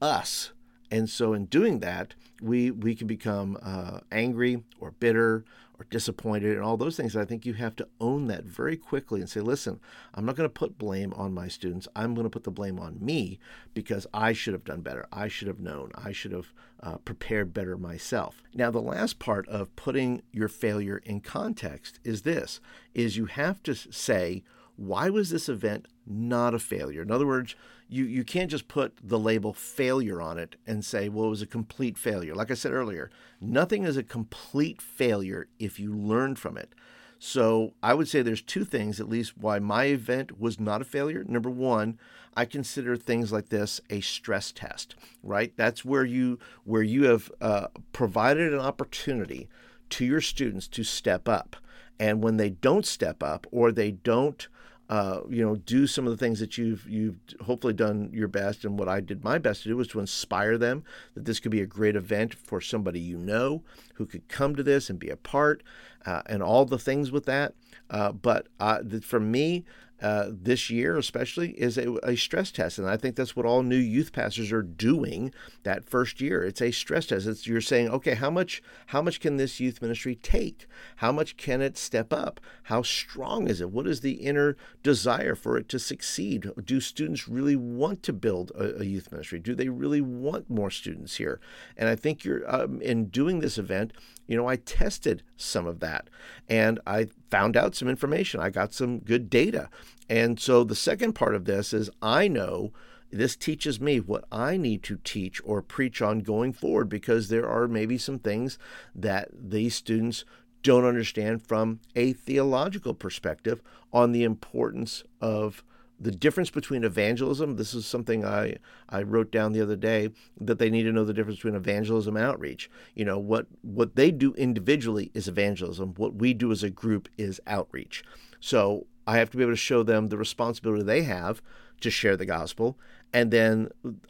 us. 0.00 0.53
And 0.90 1.11
so, 1.11 1.33
in 1.33 1.46
doing 1.46 1.81
that, 1.81 2.14
we, 2.40 2.70
we 2.70 2.94
can 2.94 3.07
become 3.07 3.59
uh, 3.62 4.00
angry 4.12 4.62
or 4.81 4.92
bitter 4.92 5.44
or 5.85 5.87
disappointed 5.90 6.53
and 6.53 6.62
all 6.62 6.77
those 6.77 6.97
things. 6.97 7.16
I 7.16 7.25
think 7.25 7.47
you 7.47 7.55
have 7.55 7.77
to 7.77 7.88
own 8.01 8.27
that 8.29 8.44
very 8.44 8.77
quickly 8.77 9.20
and 9.20 9.29
say, 9.29 9.40
listen, 9.40 9.81
I'm 10.14 10.25
not 10.25 10.37
going 10.37 10.49
to 10.49 10.53
put 10.53 10.79
blame 10.79 11.12
on 11.14 11.35
my 11.35 11.49
students. 11.49 11.88
I'm 11.94 12.14
going 12.14 12.25
to 12.25 12.31
put 12.31 12.44
the 12.44 12.51
blame 12.51 12.79
on 12.79 12.99
me 13.01 13.38
because 13.73 14.07
I 14.12 14.33
should 14.33 14.53
have 14.55 14.64
done 14.64 14.81
better. 14.81 15.07
I 15.12 15.29
should 15.29 15.49
have 15.49 15.61
known. 15.61 15.90
I 15.94 16.12
should 16.12 16.33
have 16.33 16.53
uh, 16.83 16.99
prepared 16.99 17.55
better 17.55 17.77
myself. 17.77 18.42
Now, 18.55 18.70
the 18.70 18.81
last 18.81 19.18
part 19.18 19.49
of 19.49 19.75
putting 19.77 20.23
your 20.33 20.49
failure 20.49 21.01
in 21.05 21.20
context 21.20 21.99
is 22.05 22.23
this, 22.23 22.61
is 22.94 23.16
you 23.16 23.27
have 23.27 23.62
to 23.64 23.75
say, 23.75 24.42
why 24.76 25.08
was 25.10 25.30
this 25.30 25.48
event 25.48 25.87
not 26.06 26.54
a 26.54 26.58
failure? 26.58 27.02
In 27.02 27.10
other 27.10 27.26
words, 27.26 27.54
you, 27.88 28.04
you 28.04 28.24
can't 28.24 28.50
just 28.50 28.68
put 28.68 28.96
the 29.02 29.18
label 29.18 29.52
failure 29.52 30.20
on 30.20 30.38
it 30.38 30.56
and 30.66 30.84
say, 30.84 31.08
well, 31.08 31.26
it 31.26 31.30
was 31.30 31.42
a 31.42 31.46
complete 31.46 31.98
failure. 31.98 32.34
Like 32.34 32.50
I 32.50 32.54
said 32.54 32.72
earlier, 32.72 33.10
nothing 33.40 33.84
is 33.84 33.96
a 33.96 34.02
complete 34.02 34.80
failure 34.80 35.48
if 35.58 35.78
you 35.78 35.94
learn 35.94 36.34
from 36.37 36.56
it. 36.56 36.74
So 37.18 37.74
I 37.82 37.94
would 37.94 38.08
say 38.08 38.20
there's 38.20 38.42
two 38.42 38.64
things, 38.64 39.00
at 39.00 39.08
least, 39.08 39.38
why 39.38 39.58
my 39.58 39.84
event 39.84 40.38
was 40.38 40.60
not 40.60 40.82
a 40.82 40.84
failure. 40.84 41.24
Number 41.26 41.48
one, 41.48 41.98
I 42.37 42.44
consider 42.44 42.96
things 42.96 43.32
like 43.32 43.48
this 43.48 43.80
a 43.88 44.00
stress 44.00 44.52
test, 44.52 44.96
right? 45.22 45.52
That's 45.56 45.84
where 45.84 46.04
you 46.04 46.38
where 46.64 46.82
you 46.82 47.04
have 47.04 47.30
uh, 47.40 47.68
provided 47.92 48.52
an 48.52 48.60
opportunity 48.60 49.48
to 49.90 50.04
your 50.04 50.20
students 50.20 50.66
to 50.68 50.82
step 50.82 51.28
up, 51.28 51.56
and 51.98 52.22
when 52.22 52.37
they 52.37 52.50
don't 52.50 52.84
step 52.84 53.22
up 53.22 53.46
or 53.50 53.70
they 53.70 53.92
don't 53.92 54.48
uh, 54.88 55.20
you 55.31 55.44
know, 55.44 55.57
do 55.57 55.87
some 55.87 56.07
of 56.07 56.11
the 56.11 56.16
things 56.16 56.40
that 56.40 56.59
you've 56.59 56.88
you've 56.88 57.16
hopefully 57.40 57.73
done 57.73 58.11
your 58.12 58.29
best. 58.29 58.64
And 58.64 58.79
what 58.79 58.88
I 58.88 59.01
did 59.01 59.25
my 59.25 59.38
best 59.38 59.62
to 59.62 59.68
do 59.70 59.77
was 59.77 59.88
to 59.88 60.01
inspire 60.01 60.59
them 60.59 60.85
that 61.14 61.25
this 61.25 61.40
could 61.40 61.51
be 61.51 61.62
a 61.62 61.66
great 61.66 61.97
event 61.97 62.35
for 62.35 62.61
somebody 62.61 63.01
you 63.01 63.16
know 63.16 63.62
who 63.94 64.05
could 64.05 64.29
come 64.29 64.55
to 64.57 64.62
this 64.62 64.90
and 64.90 64.99
be 64.99 65.09
a 65.09 65.16
part, 65.16 65.62
uh, 66.05 66.23
and 66.27 66.42
all 66.42 66.64
the 66.64 66.79
things 66.79 67.11
with 67.11 67.25
that. 67.25 67.55
Uh, 67.88 68.12
but 68.12 68.49
uh, 68.61 68.81
for 69.03 69.20
me, 69.20 69.64
uh, 70.02 70.26
this 70.30 70.70
year, 70.70 70.98
especially, 70.98 71.50
is 71.52 71.78
a, 71.78 71.94
a, 72.02 72.16
stress 72.16 72.50
test, 72.50 72.78
and 72.78 72.88
I 72.88 72.96
think 72.96 73.16
that's 73.16 73.37
what 73.37 73.46
all 73.46 73.62
new 73.62 73.76
youth 73.76 74.12
pastors 74.12 74.50
are 74.52 74.62
doing 74.62 75.33
that 75.62 75.88
first 75.88 76.20
year. 76.20 76.42
It's 76.44 76.61
a 76.61 76.72
stress 76.72 77.07
test. 77.07 77.26
It's 77.26 77.46
you're 77.46 77.61
saying, 77.61 77.88
okay, 77.88 78.14
how 78.14 78.30
much 78.30 78.62
how 78.87 79.00
much 79.00 79.20
can 79.20 79.37
this 79.37 79.61
youth 79.61 79.80
ministry 79.80 80.16
take? 80.16 80.66
How 80.96 81.12
much 81.12 81.37
can 81.37 81.62
it 81.62 81.78
step 81.78 82.12
up? 82.12 82.40
How 82.64 82.83
strong 82.83 83.48
is 83.48 83.61
it? 83.61 83.70
What 83.70 83.87
is 83.87 84.00
the 84.00 84.14
inner 84.14 84.57
desire 84.83 85.35
for 85.35 85.57
it 85.57 85.68
to 85.70 85.78
succeed? 85.78 86.50
Do 86.64 86.80
students 86.80 87.28
really 87.28 87.57
want 87.57 88.02
to 88.02 88.12
build 88.12 88.50
a, 88.52 88.80
a 88.80 88.85
youth 88.85 89.12
ministry? 89.12 89.38
Do 89.38 89.54
they 89.54 89.68
really 89.68 90.00
want 90.00 90.50
more 90.50 90.70
students 90.70 91.16
here? 91.16 91.40
And 91.76 91.88
I 91.88 91.94
think 91.94 92.24
you're 92.24 92.42
um, 92.52 92.80
in 92.83 93.07
doing 93.07 93.38
this 93.40 93.59
event 93.59 93.92
you 94.26 94.37
know, 94.37 94.48
I 94.48 94.57
tested 94.57 95.22
some 95.37 95.66
of 95.66 95.80
that 95.80 96.09
and 96.48 96.80
I 96.87 97.09
found 97.30 97.56
out 97.56 97.74
some 97.74 97.88
information. 97.88 98.40
I 98.40 98.50
got 98.50 98.72
some 98.72 98.98
good 98.98 99.30
data. 99.30 99.68
And 100.08 100.38
so 100.38 100.64
the 100.64 100.74
second 100.74 101.14
part 101.14 101.34
of 101.34 101.44
this 101.44 101.72
is 101.72 101.90
I 102.02 102.28
know 102.28 102.72
this 103.10 103.37
teaches 103.37 103.80
me 103.80 104.00
what 104.00 104.24
I 104.32 104.56
need 104.56 104.82
to 104.84 104.98
teach 105.04 105.40
or 105.44 105.62
preach 105.62 106.02
on 106.02 106.20
going 106.20 106.52
forward 106.52 106.88
because 106.88 107.28
there 107.28 107.48
are 107.48 107.68
maybe 107.68 107.96
some 107.96 108.18
things 108.18 108.58
that 108.94 109.28
these 109.32 109.74
students 109.74 110.24
don't 110.62 110.84
understand 110.84 111.42
from 111.42 111.78
a 111.94 112.12
theological 112.12 112.94
perspective 112.94 113.62
on 113.92 114.12
the 114.12 114.24
importance 114.24 115.04
of 115.20 115.62
the 116.00 116.11
difference 116.11 116.50
between 116.50 116.85
evangelism 116.85 117.57
this 117.57 117.72
is 117.74 117.87
something 117.87 118.24
i 118.24 118.57
i 118.88 119.02
wrote 119.02 119.30
down 119.30 119.52
the 119.52 119.61
other 119.61 119.76
day 119.76 120.11
that 120.40 120.59
they 120.59 120.70
need 120.70 120.83
to 120.83 120.92
know 120.92 121.04
the 121.04 121.12
difference 121.12 121.38
between 121.38 121.54
evangelism 121.54 122.16
and 122.16 122.26
outreach. 122.26 122.70
You 122.94 123.04
know 123.04 123.18
what 123.18 123.46
what 123.62 123.96
they 123.96 124.11
do 124.11 124.35
individually 124.35 125.11
is 125.14 125.28
evangelism. 125.28 125.94
What 125.96 126.14
we 126.14 126.35
do 126.35 126.52
as 126.52 126.62
a 126.62 126.70
group 126.70 127.09
is 127.16 127.40
outreach. 127.46 128.04
So 128.40 128.87
i 129.07 129.18
have 129.18 129.30
to 129.30 129.37
be 129.37 129.42
able 129.42 129.52
to 129.52 129.57
show 129.57 129.83
them 129.83 130.09
the 130.09 130.18
responsibility 130.18 130.83
they 130.83 131.02
have 131.02 131.42
to 131.80 131.90
share 131.90 132.16
the 132.16 132.26
gospel 132.26 132.78
and 133.12 133.30
then 133.30 133.68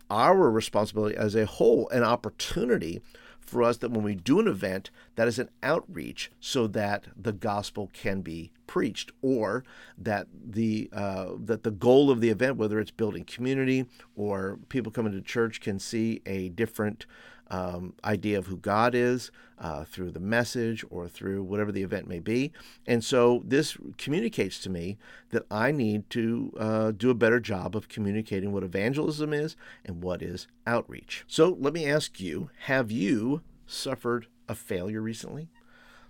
our 0.08 0.50
responsibility 0.50 1.16
as 1.16 1.34
a 1.34 1.46
whole 1.46 1.88
an 1.90 2.04
opportunity 2.04 3.02
for 3.40 3.62
us 3.62 3.76
that 3.78 3.90
when 3.90 4.02
we 4.02 4.14
do 4.14 4.40
an 4.40 4.48
event, 4.48 4.90
that 5.16 5.28
is 5.28 5.38
an 5.38 5.50
outreach 5.62 6.30
so 6.40 6.66
that 6.66 7.04
the 7.16 7.32
gospel 7.32 7.90
can 7.92 8.22
be 8.22 8.50
preached, 8.66 9.12
or 9.22 9.64
that 9.98 10.26
the 10.32 10.88
uh, 10.92 11.30
that 11.38 11.62
the 11.62 11.70
goal 11.70 12.10
of 12.10 12.20
the 12.20 12.30
event, 12.30 12.56
whether 12.56 12.80
it's 12.80 12.90
building 12.90 13.24
community 13.24 13.86
or 14.16 14.58
people 14.68 14.92
coming 14.92 15.12
to 15.12 15.20
church, 15.20 15.60
can 15.60 15.78
see 15.78 16.20
a 16.26 16.48
different 16.50 17.06
um, 17.50 17.94
idea 18.04 18.38
of 18.38 18.46
who 18.46 18.56
God 18.56 18.94
is 18.94 19.30
uh, 19.58 19.84
through 19.84 20.10
the 20.10 20.20
message 20.20 20.84
or 20.90 21.08
through 21.08 21.42
whatever 21.42 21.70
the 21.70 21.82
event 21.82 22.08
may 22.08 22.18
be. 22.18 22.52
And 22.86 23.04
so 23.04 23.42
this 23.44 23.76
communicates 23.98 24.58
to 24.60 24.70
me 24.70 24.98
that 25.30 25.44
I 25.50 25.70
need 25.70 26.08
to 26.10 26.52
uh, 26.58 26.90
do 26.92 27.10
a 27.10 27.14
better 27.14 27.40
job 27.40 27.76
of 27.76 27.88
communicating 27.88 28.52
what 28.52 28.64
evangelism 28.64 29.32
is 29.32 29.56
and 29.84 30.02
what 30.02 30.22
is 30.22 30.46
outreach. 30.66 31.24
So 31.26 31.56
let 31.58 31.72
me 31.72 31.88
ask 31.88 32.20
you 32.20 32.50
have 32.62 32.90
you 32.90 33.42
suffered 33.66 34.26
a 34.48 34.54
failure 34.54 35.00
recently? 35.00 35.48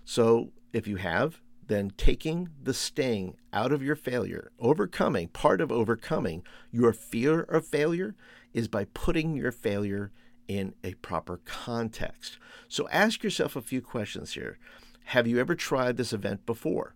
So 0.03 0.51
if 0.73 0.87
you 0.87 0.97
have, 0.97 1.41
then 1.67 1.91
taking 1.97 2.49
the 2.61 2.73
sting 2.73 3.37
out 3.51 3.71
of 3.71 3.81
your 3.81 3.95
failure, 3.95 4.51
overcoming, 4.59 5.27
part 5.29 5.61
of 5.61 5.71
overcoming 5.71 6.43
your 6.71 6.93
fear 6.93 7.41
of 7.41 7.65
failure 7.65 8.15
is 8.53 8.67
by 8.67 8.85
putting 8.93 9.35
your 9.35 9.51
failure 9.51 10.11
in 10.47 10.73
a 10.83 10.93
proper 10.95 11.39
context. 11.45 12.37
So 12.67 12.87
ask 12.89 13.23
yourself 13.23 13.55
a 13.55 13.61
few 13.61 13.81
questions 13.81 14.33
here. 14.33 14.57
Have 15.05 15.27
you 15.27 15.39
ever 15.39 15.55
tried 15.55 15.97
this 15.97 16.13
event 16.13 16.45
before? 16.45 16.95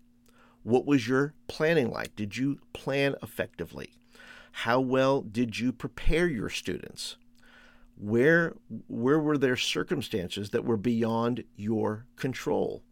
What 0.64 0.86
was 0.86 1.08
your 1.08 1.34
planning 1.48 1.92
like? 1.92 2.16
Did 2.16 2.38
you 2.38 2.60
plan 2.74 3.16
effectively? 3.24 3.94
How 4.52 4.80
well 4.80 5.22
did 5.22 5.60
you 5.60 5.72
prepare 5.72 6.28
your 6.28 6.50
students? 6.50 7.18
Where, 7.96 8.56
where 8.88 9.20
were 9.20 9.38
there 9.38 9.58
circumstances 9.58 10.52
that 10.52 10.66
were 10.66 10.78
beyond 10.78 11.44
your 11.56 12.06
control? 12.16 12.84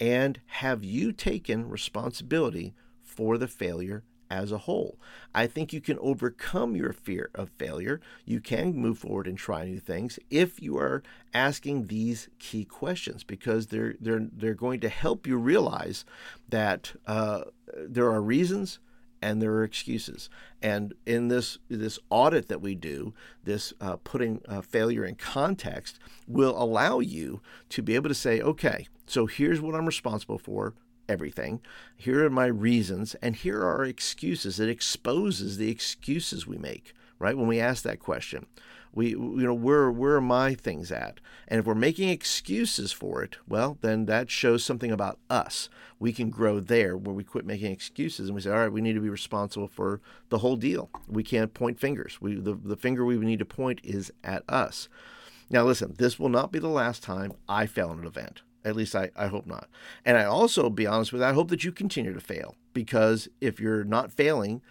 And 0.00 0.40
have 0.46 0.82
you 0.82 1.12
taken 1.12 1.68
responsibility 1.68 2.74
for 3.02 3.36
the 3.36 3.48
failure 3.48 4.02
as 4.30 4.52
a 4.52 4.58
whole. 4.58 4.98
I 5.34 5.46
think 5.46 5.72
you 5.72 5.80
can 5.80 5.98
overcome 5.98 6.76
your 6.76 6.92
fear 6.92 7.30
of 7.34 7.50
failure. 7.58 8.00
You 8.24 8.40
can 8.40 8.74
move 8.74 8.98
forward 8.98 9.26
and 9.26 9.36
try 9.36 9.64
new 9.64 9.80
things 9.80 10.18
if 10.30 10.62
you 10.62 10.78
are 10.78 11.02
asking 11.34 11.88
these 11.88 12.28
key 12.38 12.64
questions 12.64 13.24
because 13.24 13.66
they're 13.66 13.96
they're 14.00 14.28
they're 14.32 14.54
going 14.54 14.80
to 14.80 14.88
help 14.88 15.26
you 15.26 15.36
realize 15.36 16.04
that 16.48 16.92
uh, 17.06 17.42
there 17.76 18.10
are 18.10 18.22
reasons 18.22 18.78
and 19.22 19.40
there 19.40 19.52
are 19.52 19.64
excuses. 19.64 20.30
And 20.62 20.94
in 21.06 21.28
this 21.28 21.58
this 21.68 21.98
audit 22.10 22.48
that 22.48 22.60
we 22.60 22.74
do, 22.74 23.14
this 23.44 23.72
uh, 23.80 23.96
putting 23.96 24.42
uh, 24.48 24.60
failure 24.60 25.04
in 25.04 25.16
context 25.16 25.98
will 26.26 26.60
allow 26.60 27.00
you 27.00 27.40
to 27.70 27.82
be 27.82 27.94
able 27.94 28.08
to 28.08 28.14
say, 28.14 28.40
okay, 28.40 28.86
so 29.06 29.26
here's 29.26 29.60
what 29.60 29.74
I'm 29.74 29.86
responsible 29.86 30.38
for 30.38 30.74
everything. 31.08 31.60
Here 31.96 32.24
are 32.24 32.30
my 32.30 32.46
reasons, 32.46 33.14
and 33.16 33.34
here 33.34 33.62
are 33.62 33.84
excuses. 33.84 34.60
It 34.60 34.68
exposes 34.68 35.56
the 35.56 35.70
excuses 35.70 36.46
we 36.46 36.56
make, 36.56 36.94
right? 37.18 37.36
When 37.36 37.48
we 37.48 37.60
ask 37.60 37.82
that 37.82 37.98
question, 37.98 38.46
we, 38.92 39.10
you 39.10 39.42
know, 39.42 39.54
where 39.54 39.90
where 39.90 40.16
are 40.16 40.20
my 40.20 40.54
things 40.54 40.90
at? 40.90 41.20
And 41.46 41.60
if 41.60 41.66
we're 41.66 41.74
making 41.74 42.08
excuses 42.08 42.92
for 42.92 43.22
it, 43.22 43.36
well, 43.48 43.78
then 43.80 44.06
that 44.06 44.30
shows 44.30 44.64
something 44.64 44.90
about 44.90 45.18
us. 45.28 45.68
We 45.98 46.12
can 46.12 46.30
grow 46.30 46.60
there 46.60 46.96
where 46.96 47.14
we 47.14 47.24
quit 47.24 47.44
making 47.44 47.72
excuses 47.72 48.28
and 48.28 48.34
we 48.34 48.40
say, 48.40 48.50
all 48.50 48.58
right, 48.58 48.72
we 48.72 48.80
need 48.80 48.94
to 48.94 49.00
be 49.00 49.08
responsible 49.08 49.68
for 49.68 50.00
the 50.28 50.38
whole 50.38 50.56
deal. 50.56 50.90
We 51.08 51.22
can't 51.22 51.54
point 51.54 51.78
fingers. 51.78 52.20
We 52.20 52.34
the, 52.34 52.54
the 52.54 52.76
finger 52.76 53.04
we 53.04 53.16
need 53.18 53.38
to 53.38 53.44
point 53.44 53.80
is 53.84 54.12
at 54.24 54.42
us. 54.48 54.88
Now, 55.50 55.64
listen, 55.64 55.94
this 55.98 56.18
will 56.18 56.28
not 56.28 56.52
be 56.52 56.58
the 56.58 56.68
last 56.68 57.02
time 57.02 57.32
I 57.48 57.66
fail 57.66 57.90
in 57.92 58.00
an 58.00 58.06
event. 58.06 58.42
At 58.64 58.76
least 58.76 58.94
I, 58.94 59.10
I 59.16 59.26
hope 59.28 59.46
not. 59.46 59.68
And 60.04 60.16
I 60.16 60.24
also, 60.24 60.68
be 60.70 60.86
honest 60.86 61.12
with 61.12 61.22
you, 61.22 61.28
I 61.28 61.32
hope 61.32 61.48
that 61.48 61.64
you 61.64 61.72
continue 61.72 62.12
to 62.12 62.20
fail 62.20 62.56
because 62.72 63.28
if 63.40 63.58
you're 63.58 63.84
not 63.84 64.12
failing, 64.12 64.62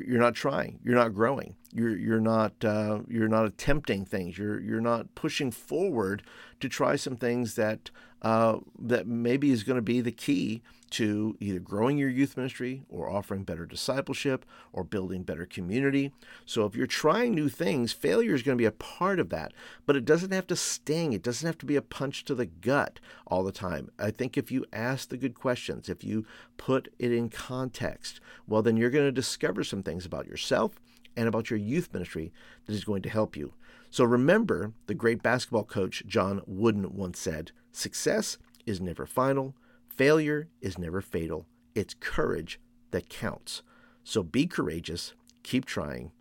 you're 0.00 0.20
not 0.20 0.34
trying, 0.34 0.78
you're 0.84 0.94
not 0.94 1.14
growing, 1.14 1.56
you're 1.72 1.96
you're 1.96 2.20
not 2.20 2.64
uh, 2.64 3.00
you're 3.08 3.28
not 3.28 3.46
attempting 3.46 4.04
things, 4.04 4.38
you're 4.38 4.60
you're 4.60 4.80
not 4.80 5.14
pushing 5.14 5.50
forward 5.50 6.22
to 6.60 6.68
try 6.68 6.96
some 6.96 7.16
things 7.16 7.54
that 7.56 7.90
uh, 8.22 8.58
that 8.78 9.06
maybe 9.06 9.50
is 9.50 9.62
going 9.62 9.76
to 9.76 9.82
be 9.82 10.00
the 10.00 10.12
key 10.12 10.62
to 10.92 11.36
either 11.40 11.58
growing 11.58 11.98
your 11.98 12.10
youth 12.10 12.36
ministry 12.36 12.82
or 12.88 13.10
offering 13.10 13.44
better 13.44 13.66
discipleship 13.66 14.44
or 14.72 14.84
building 14.84 15.22
better 15.22 15.46
community. 15.46 16.12
So 16.44 16.64
if 16.66 16.74
you're 16.74 16.86
trying 16.86 17.34
new 17.34 17.48
things, 17.48 17.92
failure 17.92 18.34
is 18.34 18.42
going 18.42 18.56
to 18.56 18.62
be 18.62 18.66
a 18.66 18.72
part 18.72 19.18
of 19.18 19.30
that, 19.30 19.52
but 19.86 19.96
it 19.96 20.04
doesn't 20.04 20.32
have 20.32 20.46
to 20.48 20.56
sting. 20.56 21.12
It 21.12 21.22
doesn't 21.22 21.46
have 21.46 21.58
to 21.58 21.66
be 21.66 21.76
a 21.76 21.82
punch 21.82 22.24
to 22.26 22.34
the 22.34 22.46
gut 22.46 23.00
all 23.26 23.42
the 23.42 23.52
time. 23.52 23.90
I 23.98 24.10
think 24.10 24.36
if 24.36 24.52
you 24.52 24.66
ask 24.72 25.08
the 25.08 25.16
good 25.16 25.34
questions, 25.34 25.88
if 25.88 26.04
you 26.04 26.26
put 26.56 26.92
it 26.98 27.12
in 27.12 27.30
context, 27.30 28.20
well, 28.46 28.62
then 28.62 28.76
you're 28.76 28.90
going 28.90 29.06
to 29.06 29.12
discover 29.12 29.64
some 29.64 29.82
things 29.82 30.04
about 30.04 30.26
yourself 30.26 30.78
and 31.16 31.26
about 31.26 31.50
your 31.50 31.58
youth 31.58 31.92
ministry 31.92 32.32
that 32.66 32.74
is 32.74 32.84
going 32.84 33.02
to 33.02 33.10
help 33.10 33.36
you. 33.36 33.54
So 33.90 34.04
remember, 34.04 34.72
the 34.86 34.94
great 34.94 35.22
basketball 35.22 35.64
coach 35.64 36.02
John 36.06 36.42
Wooden 36.46 36.94
once 36.96 37.18
said, 37.18 37.52
Success 37.72 38.38
is 38.66 38.80
never 38.80 39.06
final, 39.06 39.54
Failure 39.96 40.48
is 40.62 40.78
never 40.78 41.02
fatal. 41.02 41.44
It's 41.74 41.94
courage 42.00 42.58
that 42.92 43.10
counts. 43.10 43.62
So 44.02 44.22
be 44.22 44.46
courageous, 44.46 45.12
keep 45.42 45.66
trying, 45.66 46.12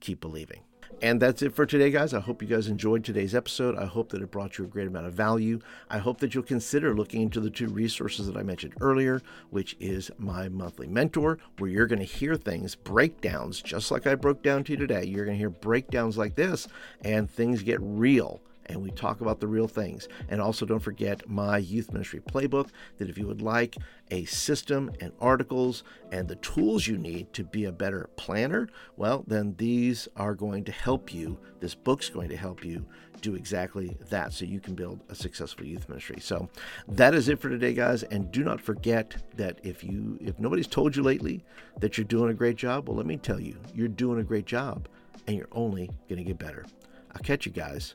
keep 0.00 0.20
believing. 0.20 0.62
And 1.00 1.22
that's 1.22 1.40
it 1.40 1.54
for 1.54 1.64
today, 1.64 1.92
guys. 1.92 2.12
I 2.12 2.18
hope 2.18 2.42
you 2.42 2.48
guys 2.48 2.66
enjoyed 2.66 3.04
today's 3.04 3.32
episode. 3.32 3.78
I 3.78 3.86
hope 3.86 4.10
that 4.10 4.20
it 4.20 4.32
brought 4.32 4.58
you 4.58 4.64
a 4.64 4.68
great 4.68 4.88
amount 4.88 5.06
of 5.06 5.14
value. 5.14 5.60
I 5.88 5.98
hope 5.98 6.18
that 6.18 6.34
you'll 6.34 6.42
consider 6.42 6.92
looking 6.92 7.22
into 7.22 7.38
the 7.38 7.50
two 7.50 7.68
resources 7.68 8.26
that 8.26 8.36
I 8.36 8.42
mentioned 8.42 8.74
earlier, 8.80 9.22
which 9.50 9.76
is 9.78 10.10
my 10.18 10.48
monthly 10.48 10.88
mentor, 10.88 11.38
where 11.58 11.70
you're 11.70 11.86
going 11.86 12.00
to 12.00 12.04
hear 12.04 12.34
things, 12.34 12.74
breakdowns, 12.74 13.62
just 13.62 13.92
like 13.92 14.08
I 14.08 14.16
broke 14.16 14.42
down 14.42 14.64
to 14.64 14.72
you 14.72 14.76
today. 14.76 15.04
You're 15.04 15.24
going 15.24 15.36
to 15.36 15.40
hear 15.40 15.50
breakdowns 15.50 16.18
like 16.18 16.34
this, 16.34 16.66
and 17.02 17.30
things 17.30 17.62
get 17.62 17.78
real 17.80 18.42
and 18.70 18.80
we 18.80 18.90
talk 18.92 19.20
about 19.20 19.40
the 19.40 19.48
real 19.48 19.66
things. 19.66 20.08
And 20.28 20.40
also, 20.40 20.64
don't 20.64 20.78
forget 20.78 21.28
my 21.28 21.58
youth 21.58 21.92
ministry 21.92 22.20
playbook 22.20 22.68
that 22.98 23.10
if 23.10 23.18
you 23.18 23.26
would 23.26 23.42
like 23.42 23.76
a 24.10 24.24
system 24.26 24.92
and 25.00 25.12
articles 25.20 25.82
and 26.12 26.28
the 26.28 26.36
tools 26.36 26.86
you 26.86 26.96
need 26.96 27.32
to 27.32 27.42
be 27.44 27.64
a 27.64 27.72
better 27.72 28.08
planner, 28.16 28.68
well, 28.96 29.24
then 29.26 29.54
these 29.58 30.08
are 30.16 30.34
going 30.34 30.64
to 30.64 30.72
help 30.72 31.12
you. 31.12 31.38
This 31.58 31.74
book's 31.74 32.08
going 32.08 32.28
to 32.28 32.36
help 32.36 32.64
you 32.64 32.86
do 33.20 33.34
exactly 33.34 33.98
that 34.08 34.32
so 34.32 34.44
you 34.44 34.60
can 34.60 34.74
build 34.74 35.00
a 35.10 35.14
successful 35.14 35.66
youth 35.66 35.88
ministry. 35.88 36.16
So 36.20 36.48
that 36.88 37.12
is 37.12 37.28
it 37.28 37.38
for 37.38 37.50
today 37.50 37.74
guys 37.74 38.02
and 38.04 38.30
do 38.30 38.42
not 38.42 38.60
forget 38.60 39.16
that 39.36 39.58
if 39.62 39.84
you 39.84 40.16
if 40.22 40.38
nobody's 40.38 40.66
told 40.66 40.96
you 40.96 41.02
lately 41.02 41.44
that 41.80 41.98
you're 41.98 42.06
doing 42.06 42.30
a 42.30 42.34
great 42.34 42.56
job, 42.56 42.88
well 42.88 42.96
let 42.96 43.04
me 43.04 43.18
tell 43.18 43.38
you, 43.38 43.58
you're 43.74 43.88
doing 43.88 44.20
a 44.20 44.24
great 44.24 44.46
job 44.46 44.88
and 45.26 45.36
you're 45.36 45.48
only 45.52 45.90
going 46.08 46.16
to 46.16 46.24
get 46.24 46.38
better. 46.38 46.64
I'll 47.12 47.22
catch 47.22 47.44
you 47.44 47.52
guys 47.52 47.94